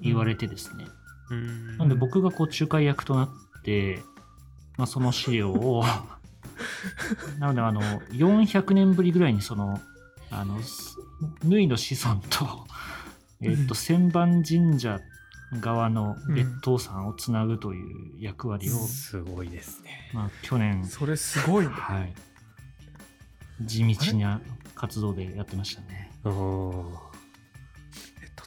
[0.00, 0.95] 言われてですね、うん
[1.78, 4.00] なんで僕がこう仲介役となって、
[4.76, 5.84] まあ、その資料を
[7.38, 7.80] なのであの
[8.12, 9.80] 400年ぶりぐらいにその
[10.30, 10.96] あのす
[11.44, 12.66] 縫いの子孫と,
[13.42, 15.00] えっと千番神社
[15.60, 20.10] 側の別当さんをつなぐという役割を、すごいですね。
[20.12, 21.72] まあ、去年、それすごいね。
[21.72, 22.14] はい、
[23.60, 24.40] 地道な
[24.74, 26.10] 活動でやってましたね。
[26.24, 26.92] お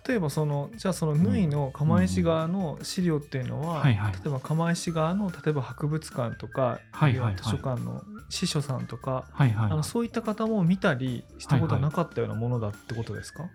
[0.07, 4.13] 例えばそのじゃあその縫いの釜石側の資料っていうのは、はいはい。
[4.13, 7.31] 例えば釜石側の例えば博物館とか、はいはいはい。
[7.31, 9.71] あるいは図書館の司書さんとか、はいはい。
[9.71, 13.49] あのそういった方も見たりしたことはなかったようなものだってことですか、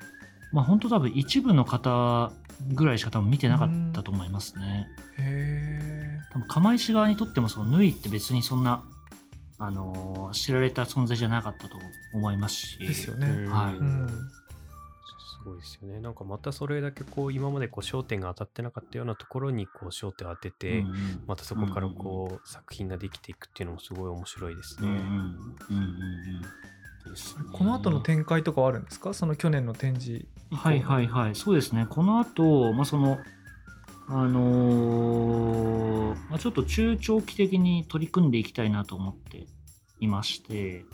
[0.53, 2.31] まあ本当多分一部の方
[2.75, 4.89] ぐらいしか多分見てなかったと思いますね。
[5.19, 8.85] へ多分釜石側にとってもその縫いって別にそんな、
[9.59, 11.79] あのー知られた存在じゃなかったと
[12.13, 12.79] 思いますし。
[12.83, 13.27] えですよね。
[13.49, 13.75] はい。
[13.77, 14.09] うん
[15.45, 16.01] すごいですよね。
[16.01, 20.95] なんかまたそれだけこう今までこう焦点が当たってなかったようなところにこう焦点を当てて、うんうん
[21.27, 24.89] またそこからこう作品ができていくっていうのもすごい面白いですね。
[27.53, 29.13] この後の展開とかはあるんですか？
[29.13, 31.87] その去年の展示以降はいはいはい、そうですね。
[31.91, 33.19] この後、まあ、その、
[34.09, 39.47] あのーまあ、ちょっと中長期的に取り組んでいきたいなと思って
[40.01, 40.85] いまして、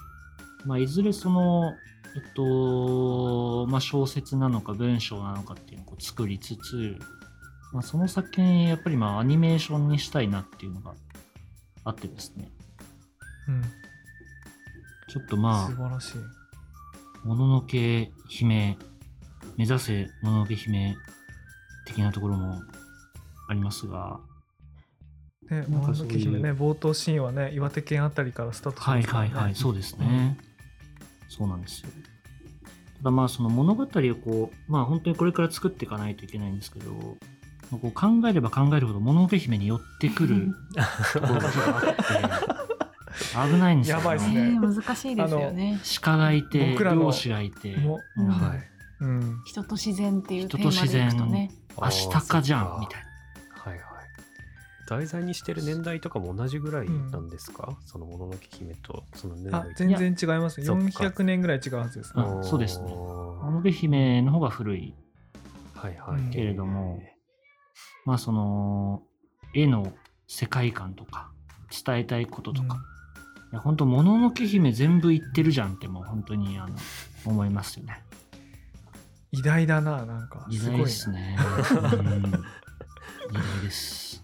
[0.64, 1.74] まあ、いずれその、
[2.16, 6.96] えっと、まあ、小説なのか文章なのかっていうのを作りつつ、
[7.72, 10.94] まあ、その先にやっぱりまあアニメーションにしたいなっていうのが
[11.84, 12.48] あってですね、
[13.48, 13.62] うん
[15.10, 17.26] ちょっとまあ、素晴らしい。
[17.26, 18.78] もののけ姫、
[19.56, 20.96] 目指せもののけ姫
[21.84, 22.62] 的なところも
[23.48, 24.20] ありますが、
[25.50, 29.34] ね、もののけ姫ね、冒頭シーンはね、岩手県あたりからスタートしはいますからね。
[29.34, 30.38] はいはい、そうですね。
[31.30, 31.88] そうなんですよ。
[32.98, 36.92] ただまあその物語をこう、まあ本当にこれから作っていかないといけないんですけど、
[37.70, 40.48] まあこう考えれば考えるほどもののけ姫に寄ってくる
[41.14, 43.98] ところがあって、危ないんですよ。
[43.98, 45.80] やばいっすねね難しいですよね。
[46.02, 48.58] 鹿がいて、僕らの漁師がいて、もうんはい。
[49.00, 49.40] うん。
[49.46, 51.50] 人と自然っていうテー人と自然マでいくとね。
[51.80, 53.09] 明日かじゃんみたいな。
[54.90, 60.60] 題材にしてる年代とかも同じぐらいなんですか、そのもののけ姫とその年あ代、全然違います。
[60.64, 62.24] そっか400年ぐらい違うはずですね。
[62.24, 64.92] うんそうですねもののけ姫の方が古い。
[65.74, 66.20] はいはい。
[66.20, 67.00] うんけれども
[68.04, 69.04] まあその、
[69.54, 69.92] 絵の
[70.26, 71.30] 世界観とか、
[71.84, 72.78] 伝えたいこととか、
[73.52, 76.74] いや本当もののけ姫全部言ってるじゃんってもう本当にあの
[77.24, 78.02] 思いますよね。
[79.30, 80.48] 偉大だな、なんか。
[80.50, 81.38] 偉大すごいなですね。
[81.92, 82.44] うん
[83.30, 84.19] 偉大です。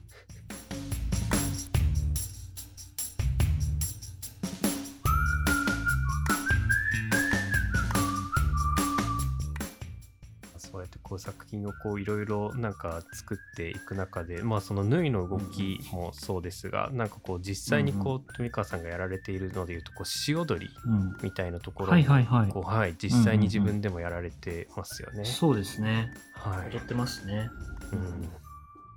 [11.09, 21.17] こう作品をこういろいろなんか作っていく中でまあその縫いの動きもそうですが、なんかこう実際にこう富川さんがやられているのでいうとこう詩踊りうん。
[21.23, 25.25] みたいなところもはい実際に自分でもやられてますよね。
[25.25, 26.13] そうですね。
[26.35, 27.51] はい踊ってますね。
[27.93, 28.29] うん、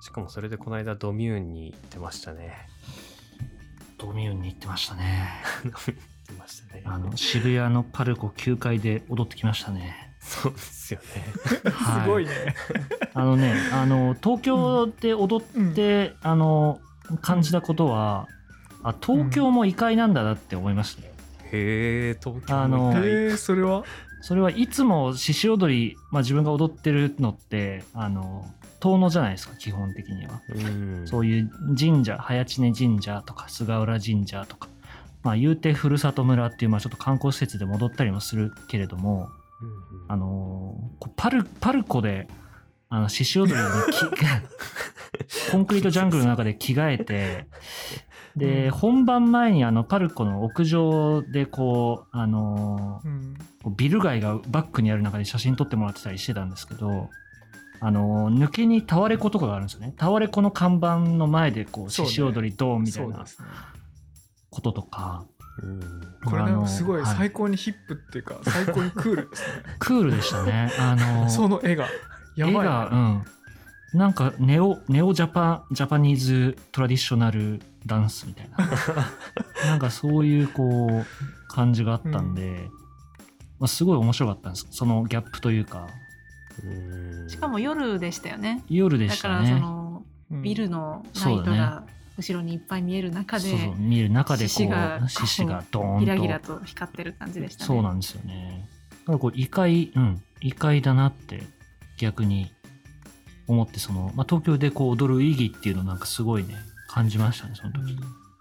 [0.02, 2.68] しかもそれでこの間ドミューンに行ってましたね。
[4.00, 5.30] ドミューンに行ってましたね。
[5.64, 5.74] 行っ
[6.26, 6.82] てましたね。
[6.86, 10.09] あの渋谷のパルコ9階で踊ってきましたね。
[10.20, 11.00] そうですよ
[11.64, 11.72] ね。
[11.72, 12.32] は すごいね。
[13.14, 16.80] あのね、あの東京で踊って、あの
[17.22, 18.28] 感じたことは、
[18.84, 21.12] あ東京も異界なんだなって思いましたね。
[21.52, 23.84] へえ東京あのみたいへえ、それは？
[24.22, 28.46] それはいつも獅子踊り、まあ、自分が踊ってるのってあの
[28.82, 30.42] 遠野じゃないですか基本的には。
[30.50, 30.60] う
[31.04, 34.68] ん、そういう神社早知根神社とか菅浦神社とか、
[35.24, 39.39] まあ、言うてふるさと村っていう、まあ、ちょっと観光施設で戻ったりもするけれども、うんうん
[40.08, 40.76] あの
[41.16, 42.28] パルパルコで
[42.90, 43.66] あの獅子踊りに
[44.16, 47.48] きコンクリートジャングルの中で着替えて
[48.36, 57.10] で、うん本番前にあのパルコの屋上でこう、あのービル街がバックにある中で写真撮ってもらってたりしてたんですけど、
[57.82, 59.94] あのー抜けにタワレコとかがあるんですよね。
[59.98, 63.26] タワレコの看板の前でこう獅子踊りドーンみたいな。
[64.52, 65.39] こととか、うん
[66.26, 69.64] これあのなんかすごいはい最高にヒップっていうか、 最高にクールですね。
[69.80, 70.72] クールでしたね。
[70.80, 71.88] あのー その絵が。
[72.36, 72.98] やばい絵が、うな。
[73.10, 73.26] ん。
[73.94, 78.58] なんかネオ、ネオジャパ、ジャパニーズトラディショナルダンスみたいな。
[79.66, 81.06] なんかそういうこう、
[81.48, 82.70] 感じがあったんで、
[83.60, 84.68] まあ、すごい面白かったんです。
[84.72, 85.88] そのギャップというか、
[86.64, 88.64] うんしかも夜でしたよね。
[88.70, 89.62] 夜でだからそしたね。
[89.62, 91.84] のうんビルのラそうだねイトが
[92.20, 96.00] 後ろにいっぱい見える中でそうそう、見る中でこう、獅子がドーンと。
[96.00, 97.68] ギラギラと光ってる感じでしたね。
[97.68, 98.68] そうなんですよね。
[99.02, 101.42] だからこう異界、うん、異界だなって
[101.98, 102.52] 逆に
[103.48, 106.56] 思って、その、まあ、東京でこう踊る意義っていうのをなんかすごいね、
[106.90, 107.98] 感じましたね、その時。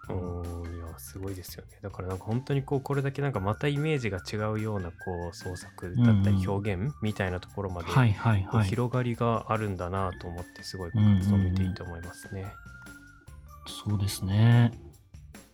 [0.09, 7.89] うんいやすごいですよねだからなんか本当にこうこれだけなんかまたイメージが違うようなこう創作だったり表現みたいなところまで。
[8.63, 12.51] 広がりがあるんだなと思ってすごい活動を見ていて思いますね。
[13.69, 14.71] そうですね。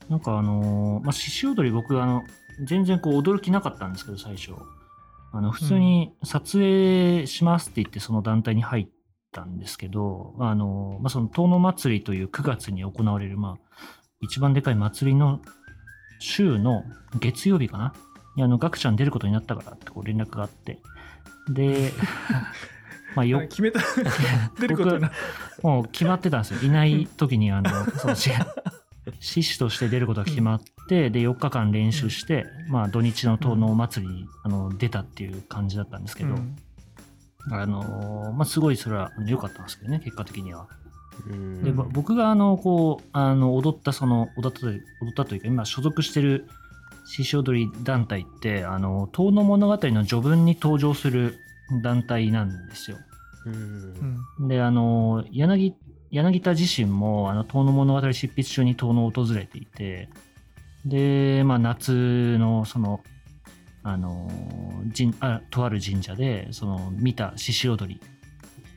[0.09, 2.23] なんかあのーまあ、獅子踊り僕あの、
[2.63, 4.53] 全然こう踊る気なかったんですけど、最初。
[5.33, 8.87] あの普通に撮影しますって言ってその団体に入っ
[9.33, 13.85] たんですけど、あの、まあ、その遠野祭りという9月に行われる、まあ、
[14.21, 15.41] 一番でかい祭りの
[16.19, 16.85] 週の
[17.19, 17.93] 月曜日かな
[18.37, 20.79] にあの、ガクちゃん出ることになったからってこう連絡があって、
[21.49, 21.91] で、
[23.15, 23.79] まあよ決めた
[24.59, 25.11] 出ることにな
[25.63, 26.61] もう決まってたんですよ。
[26.61, 28.29] いない時に、あの、その、し
[29.19, 36.55] 獅子として出ることが決まって、で、4日間練習して、まあ、土日の遠野祭りに、あの出たっていう感じだったんですけど、うん
[37.51, 40.67] あの、まあ、すごいそれはあの良かったんですけどね、結果的には。
[41.27, 46.47] うんで、僕が、あの、こう、あの、踊った、その、踊ったという踊ったというか、今所属してる
[47.05, 51.39] 獅子踊り団体って、あの、遠野物語の序文に登場する
[51.81, 52.97] 団体なんですよ。
[54.47, 55.75] で、あの、柳、
[56.11, 60.09] 柳田自身も、あの、遠野物語執筆中に遠野を訪れていて、
[60.85, 63.03] で、まあ、夏の、その、
[63.83, 64.31] あの、
[64.95, 68.01] 神あとある神社で、その、見た獅子踊り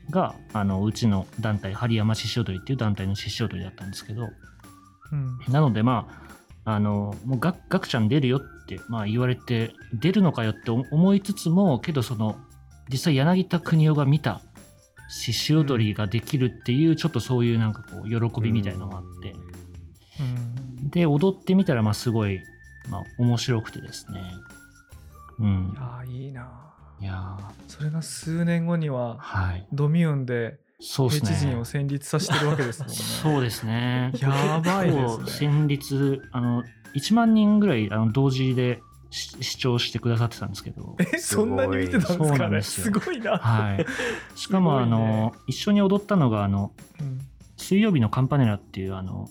[0.09, 4.29] が、あの、うちの団体、針山獅子踊りっていう団体の獅子踊りだったんですけど、
[5.11, 6.07] うんなので、ま
[6.65, 12.37] あ、あの、もうガク、ガクちゃん出るよって、まあ、言われて、出るのかよって思いつつも、けど、その、
[12.89, 14.41] 実際柳田国男が見た
[15.09, 19.31] 獅子踊りができるっていう、ちょっとそういうなんかこう、喜びみたいなのがあって、
[20.19, 22.41] うんで、踊ってみたら、まあ、すごい、
[22.89, 24.21] まあ、面白くてですね。
[25.39, 25.75] うん。
[25.77, 26.49] ああいいな
[27.01, 29.67] いやーそれが数年後にははい。
[29.71, 31.35] ドミューンでそうですね。
[31.51, 32.95] 人を戦慄させてるわけですもんね。
[33.23, 34.11] そうですね。
[34.19, 36.63] やばいですね戦慄、あの、
[36.95, 38.81] 1万人ぐらいあの同時でし
[39.11, 42.37] 視聴してくださってたんですけど、えそんなに見てたんですかね？
[42.37, 43.37] なんですよすごいな。
[43.37, 43.85] はい。
[44.35, 47.19] しかも、あの、一緒に踊ったのが、あの、うん。
[47.57, 49.27] 水曜日のカンパネラっていう、あの、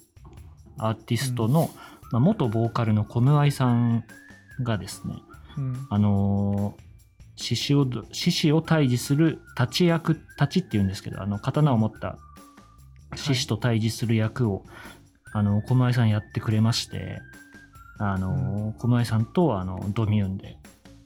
[0.79, 1.71] アーティストの、
[2.11, 4.05] まあ、元ボーカルのコムアイさん
[4.63, 5.15] がですね、
[5.57, 5.87] うん。
[5.91, 6.89] あのー
[7.41, 12.19] 獅子をど獅子を退治する立ち役立ちっていうんですけどあの刀を持った
[13.15, 14.65] 獅子と対峙する役を、
[15.33, 17.21] あの小前さんやってくれまして
[17.99, 20.57] あのー小前さんとあのドミューンで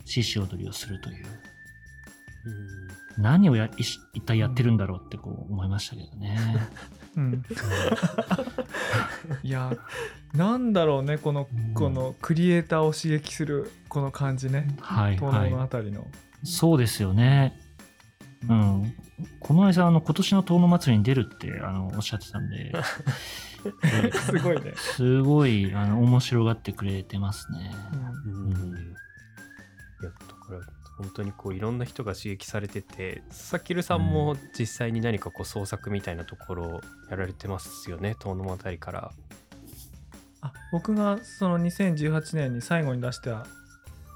[0.05, 1.25] 獅子踊りをするという。
[3.19, 6.39] 何をや一体やってるんだろうってこう思いましたけどね。
[7.17, 7.43] うん。
[9.43, 9.73] いや
[10.35, 11.75] なんだろうねこのうん。
[11.75, 14.75] このクリエイターを刺激するこの感じね。
[14.81, 15.45] はい東はい。
[15.45, 16.07] 南のあたりの。
[16.45, 17.59] そうですよね。
[18.49, 18.95] うん。
[19.41, 22.73] 小前さん、あの、今年の遠野祭りに出るって、あの、おっしゃってたんで、
[24.27, 24.75] すごいね。
[24.77, 27.75] すごい、あの、面白がってくれてますね。
[28.27, 28.93] うんうん
[30.03, 30.61] いやだから
[30.99, 39.13] 本当にこういろんな人が刺激されててさきるさんも実際に何かこう創作みたいなところをやられてますよね遠野物語から。
[40.41, 43.47] あ僕がその2018年に最後に出した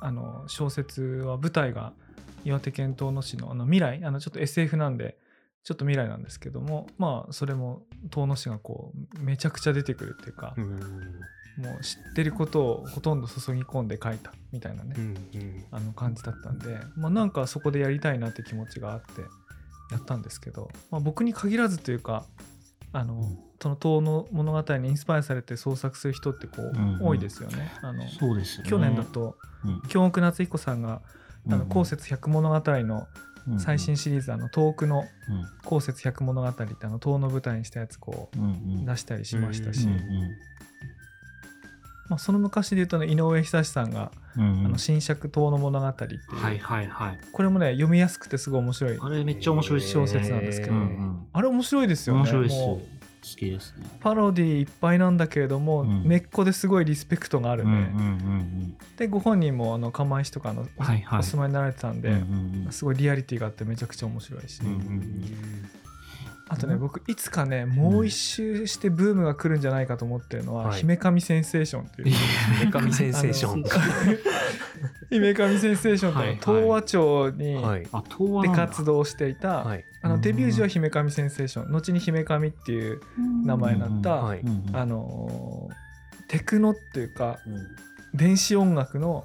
[0.00, 1.92] あの小説は舞台が
[2.44, 5.16] 岩手県遠野市のあの未来あのちょっと SF なんで
[5.66, 10.80] ちょっと未来なんですけどもまあそれも遠野市がこうめちゃくちゃ出てくるっていうか、うん。
[11.56, 15.04] もう知ってることをほとんど注ぎ込んで書いたみたいなね、うん
[15.34, 19.22] うんあの感じだったんで、まあ、なんかそこでやりたいなって気持ちがあって
[19.90, 22.26] やったんですけど、まあ、僕に限らずというか
[22.92, 23.26] あの、
[23.60, 27.06] その遠野物語にインスパイアされて創作する人ってこう、うんうん。
[27.06, 27.72] 多いですよね。
[27.80, 28.04] あの。
[28.64, 31.02] 去年だとうん、京極夏彦さんが
[31.50, 33.25] 「あの後節百物語」のうん
[33.58, 35.44] 最新シリーズ「あの遠くのうん。
[35.64, 39.96] 後節百物語」ってあの遠野舞台にしたやつこう出したりしましたし、うん
[42.08, 47.18] まあ、その昔で言うとね井上久志さんがうんうん「あの新尺遠野物語」っていう、はいはいはい。
[47.32, 48.98] これもね読みやすくてすごい面白い。
[49.00, 50.74] あれめっちゃ面白い小説なんですけど。
[51.32, 52.20] あれ面白いですよね。
[52.20, 52.95] 面白いです。
[53.26, 53.86] も好うきですね。
[54.00, 56.08] パロディいっぱいなんだけれども、うん。
[56.08, 61.22] 根っこですごいリスペクトがあるうんうんね、うんでご本人もあの釜石とかのお,、はいはい。
[61.22, 62.72] 住まいになられてたんで、うんうんうん。
[62.72, 65.68] すごいリアリティがあってめちゃくちゃ面白いし、うんうん
[66.48, 70.80] あとね僕いつかねもう一周してブームが来るんじゃないかと思ってるのは「はい。
[70.80, 72.92] 姫神センセーション」っていう。
[72.92, 73.64] センセーション。
[75.10, 77.88] 姫神センセーション とはいう東和町にはい。
[77.92, 78.66] あ、東和でなんだ。
[78.68, 79.84] 活動していた、はい。
[80.02, 81.72] あのデビュー時は姫神センセーション。
[81.72, 83.00] 後に姫神っていう
[83.44, 84.42] 名前になった、はい。
[84.72, 85.74] あのー
[86.28, 88.16] テクノっていうかうん。
[88.16, 89.24] 電子音楽の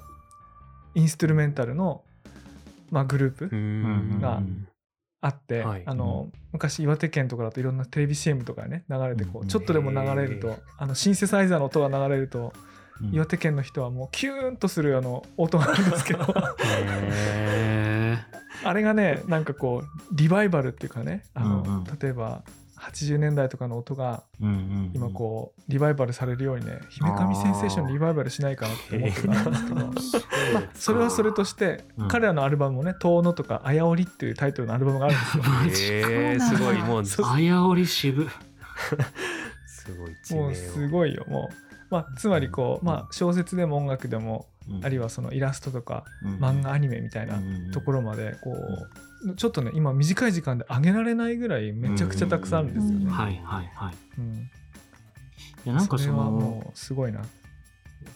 [0.94, 2.02] インストゥルメンタルの、
[2.90, 4.20] まあ、グループうん。
[4.20, 4.66] がうん
[5.22, 5.82] あって、はい。
[5.86, 9.46] あの昔岩手県とかだといろんなテレビ CM とかね流れてこうん。
[9.46, 12.52] うちょっとでも流れるへとあのシンセサイザーの音が流れると
[13.00, 13.14] うん。
[13.14, 16.24] 岩手県の人はもうキューンとするあの音があるんですけど。
[16.24, 18.18] へ
[18.64, 21.84] あれがねなんかこうリバイバルっていうかねあの、うんうん。
[21.98, 22.42] 例えば
[22.82, 24.24] 80年代とかの音が
[24.92, 29.50] 今こうリバイバルされるようにね「姫神センセーション」リバイバルしないかなって思ってたん
[29.94, 30.24] ですけど、
[30.54, 32.08] まあ、それはそれとして、うん。
[32.08, 35.98] 彼らのアルバムもね「遠野」とか「あやおり」っていうタイトルのアルバムがあるんですよ。
[36.10, 37.04] へえすごいもう。
[37.24, 38.28] あやおり渋。
[39.66, 41.56] すごい地もうすごいよもう、
[41.90, 44.46] まあ、つまりこう、まあ、小説でも音楽でも
[44.82, 46.04] あるいははそのイラストとか
[46.40, 47.40] 漫画アニメみたいな
[47.72, 48.50] ところろまでこ
[49.24, 53.10] うちょっとね今短い時間で上げられないぐらいめちゃくちゃたくさんあるんですよね。
[53.10, 53.94] はいはいはい。
[54.18, 54.34] うん。
[54.34, 57.22] いやなんかそれはのもうすごいな。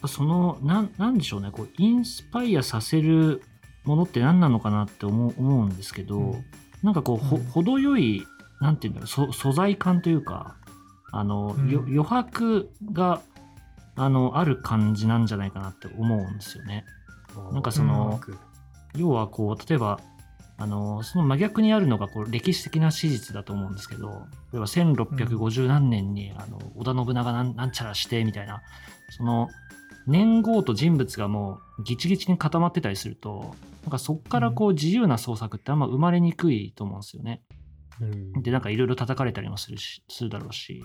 [0.07, 1.49] そのなんなんでしょうね。
[1.51, 3.41] こうインスパイアさせる
[3.83, 6.45] ものって何なのかなって思う思うんですけど、うん。
[6.83, 7.43] なんかこうほうん。
[7.45, 8.25] 程よい
[8.59, 10.57] なんていうんだろうそ素材感というか
[11.11, 13.21] あの、余白が
[13.97, 16.85] あのある感じなんじゃないかなって思うんですよね。
[17.51, 18.37] なんかそのうん。
[18.95, 19.99] 要はこう例えば
[20.57, 28.61] あのその真逆にあるのがこう歴史的な史実だと思うんですけど例えば1650何年に、あの織田信長なんなんちゃらしてみたいな
[29.09, 29.49] その
[30.07, 37.41] 年号と人物がもうギチギチに固まってたりするとなんかそこからこう自由な創作ってあんま生まれにくいと思うんですよね。
[38.01, 38.41] うん。
[38.41, 40.81] でなんかいろいろ叩かれたりもするしするだろうし。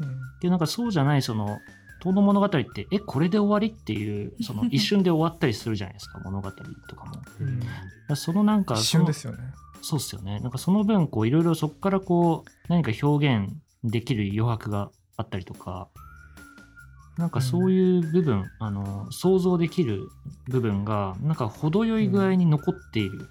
[0.00, 0.18] うん。
[0.40, 1.58] でなんかそうじゃないその
[2.06, 7.12] 遠野物語ってえこれで終わりっていう その一瞬で終わったりするじゃないですか物語とかも。
[7.40, 7.60] うん
[8.08, 9.38] らそのなんか一その瞬ですよね。
[9.82, 10.40] そうっすよね。
[10.40, 13.52] なんかその分、こう、いろいろそこからこう、何か表現
[13.84, 15.88] できる余白があったりとか、
[17.16, 20.08] なんかそういう部分、あの、想像できる
[20.48, 23.28] 部分が、なんか程よい具合に残っている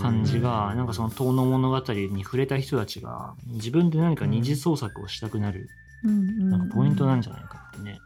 [0.00, 5.68] 感じが、うんなんかその遠野物語に触れた人たちが、自分で何か二次創作をしたくなる、
[6.02, 8.00] なんかポイントなんじゃないかってね、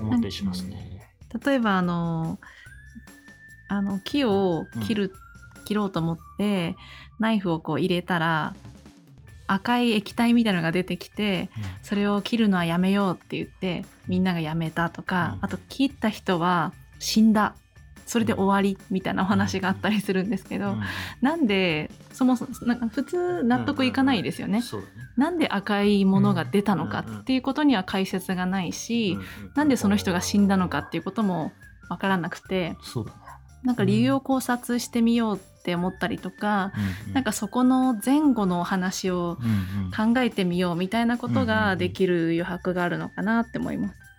[0.00, 1.08] 思ったりしますね。
[1.44, 2.38] 例えばあの
[3.68, 5.14] あの木を切る、
[5.64, 6.76] 切ろうと思って
[7.18, 8.54] ナイフをこう入れたら
[9.46, 11.50] 赤い液体みたいなのが出てきて
[11.82, 15.44] それを切るのはやめようって言ってみんながやめたとか、うん。
[15.44, 17.54] あと切った人は死んだ
[18.10, 20.80] それで終わりみたいなお話があったりするんですけど、うん
[21.20, 24.62] なんでそもそもなんか普通納得いかないですよね。
[24.62, 24.92] そうだね。
[25.16, 29.16] なんで赤いものが出たのかっていうことには解説がないし、
[29.54, 31.52] なんでその人が死んだのかっていうことも
[31.88, 33.16] わからなくてそうだね。
[33.62, 36.72] なんか理由を考察してみようって思ったりとか、
[37.06, 44.09] うんなんかそこの前後のお話をうんうん考えてみようみたいなことができる余白があるのかなって思います。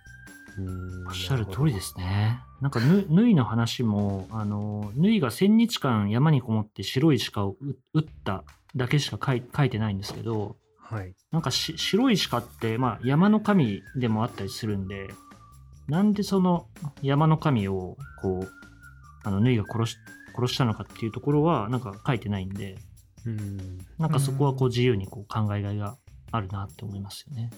[0.58, 2.40] うんおっしゃる通りですね。
[2.60, 8.44] なんかぬ、ぬいの話も、あの、ぬいが1000日間山にこもって白い鹿をう撃った
[8.76, 15.08] だけしか書い書いてないんですけど、はいなんかし白い鹿って、まあ、山の神でもあったりするんで、
[15.88, 16.66] なんでその
[17.02, 18.48] 山の神を、こう、
[19.24, 19.96] あの、ぬいが殺し
[20.34, 22.76] 殺したのかっていうところは、なんか書いてないんで、
[23.26, 25.96] うんなんかそこはこう自由にこう考えがいが
[26.30, 27.50] あるなって思いますよね。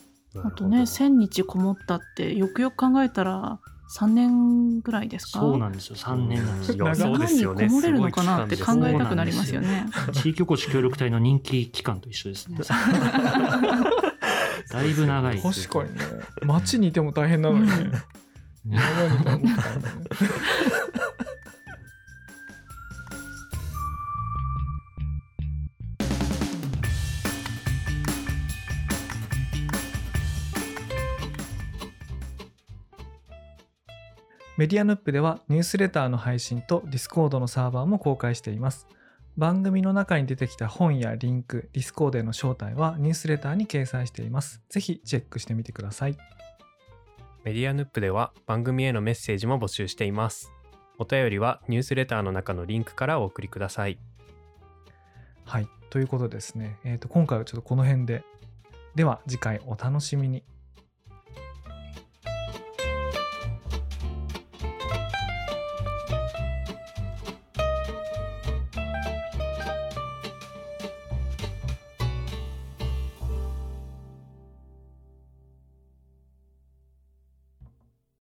[0.43, 3.61] あとね1,000日こもったってよくよく考えたら
[3.97, 5.41] 3年ぐらいですか？
[5.41, 5.97] そうなんですよ。
[5.97, 6.85] 3年なんですよ。
[6.87, 7.67] いやそう中にですよね。
[7.69, 9.87] こもれるのかなって考えたくなりますよね。
[10.13, 12.59] 地域おこし協力隊の人気期間と一緒ですね。
[14.73, 15.41] だいぶ長い。
[15.41, 16.01] 確かにね。
[16.43, 17.71] 街にいても大変なのに
[34.57, 38.87] メディアヌップではニュースレターの配信とディスコードのサーバーも公開しています。
[39.37, 44.63] 番組の中に出てきた本やリンク、ディスコードへの招待はニュースレターに掲載しています。
[44.69, 46.17] ぜひチェックしてみてください。
[47.45, 50.51] メディアヌップでは番組へのメッセージも募集しています
[50.99, 53.99] お便りはニュースレターの中のリンクからお送りください
[55.45, 55.69] はい。
[55.91, 58.25] ということでですね、えーと今回はちょっとこの辺で。
[58.95, 60.43] では次回お楽しみに。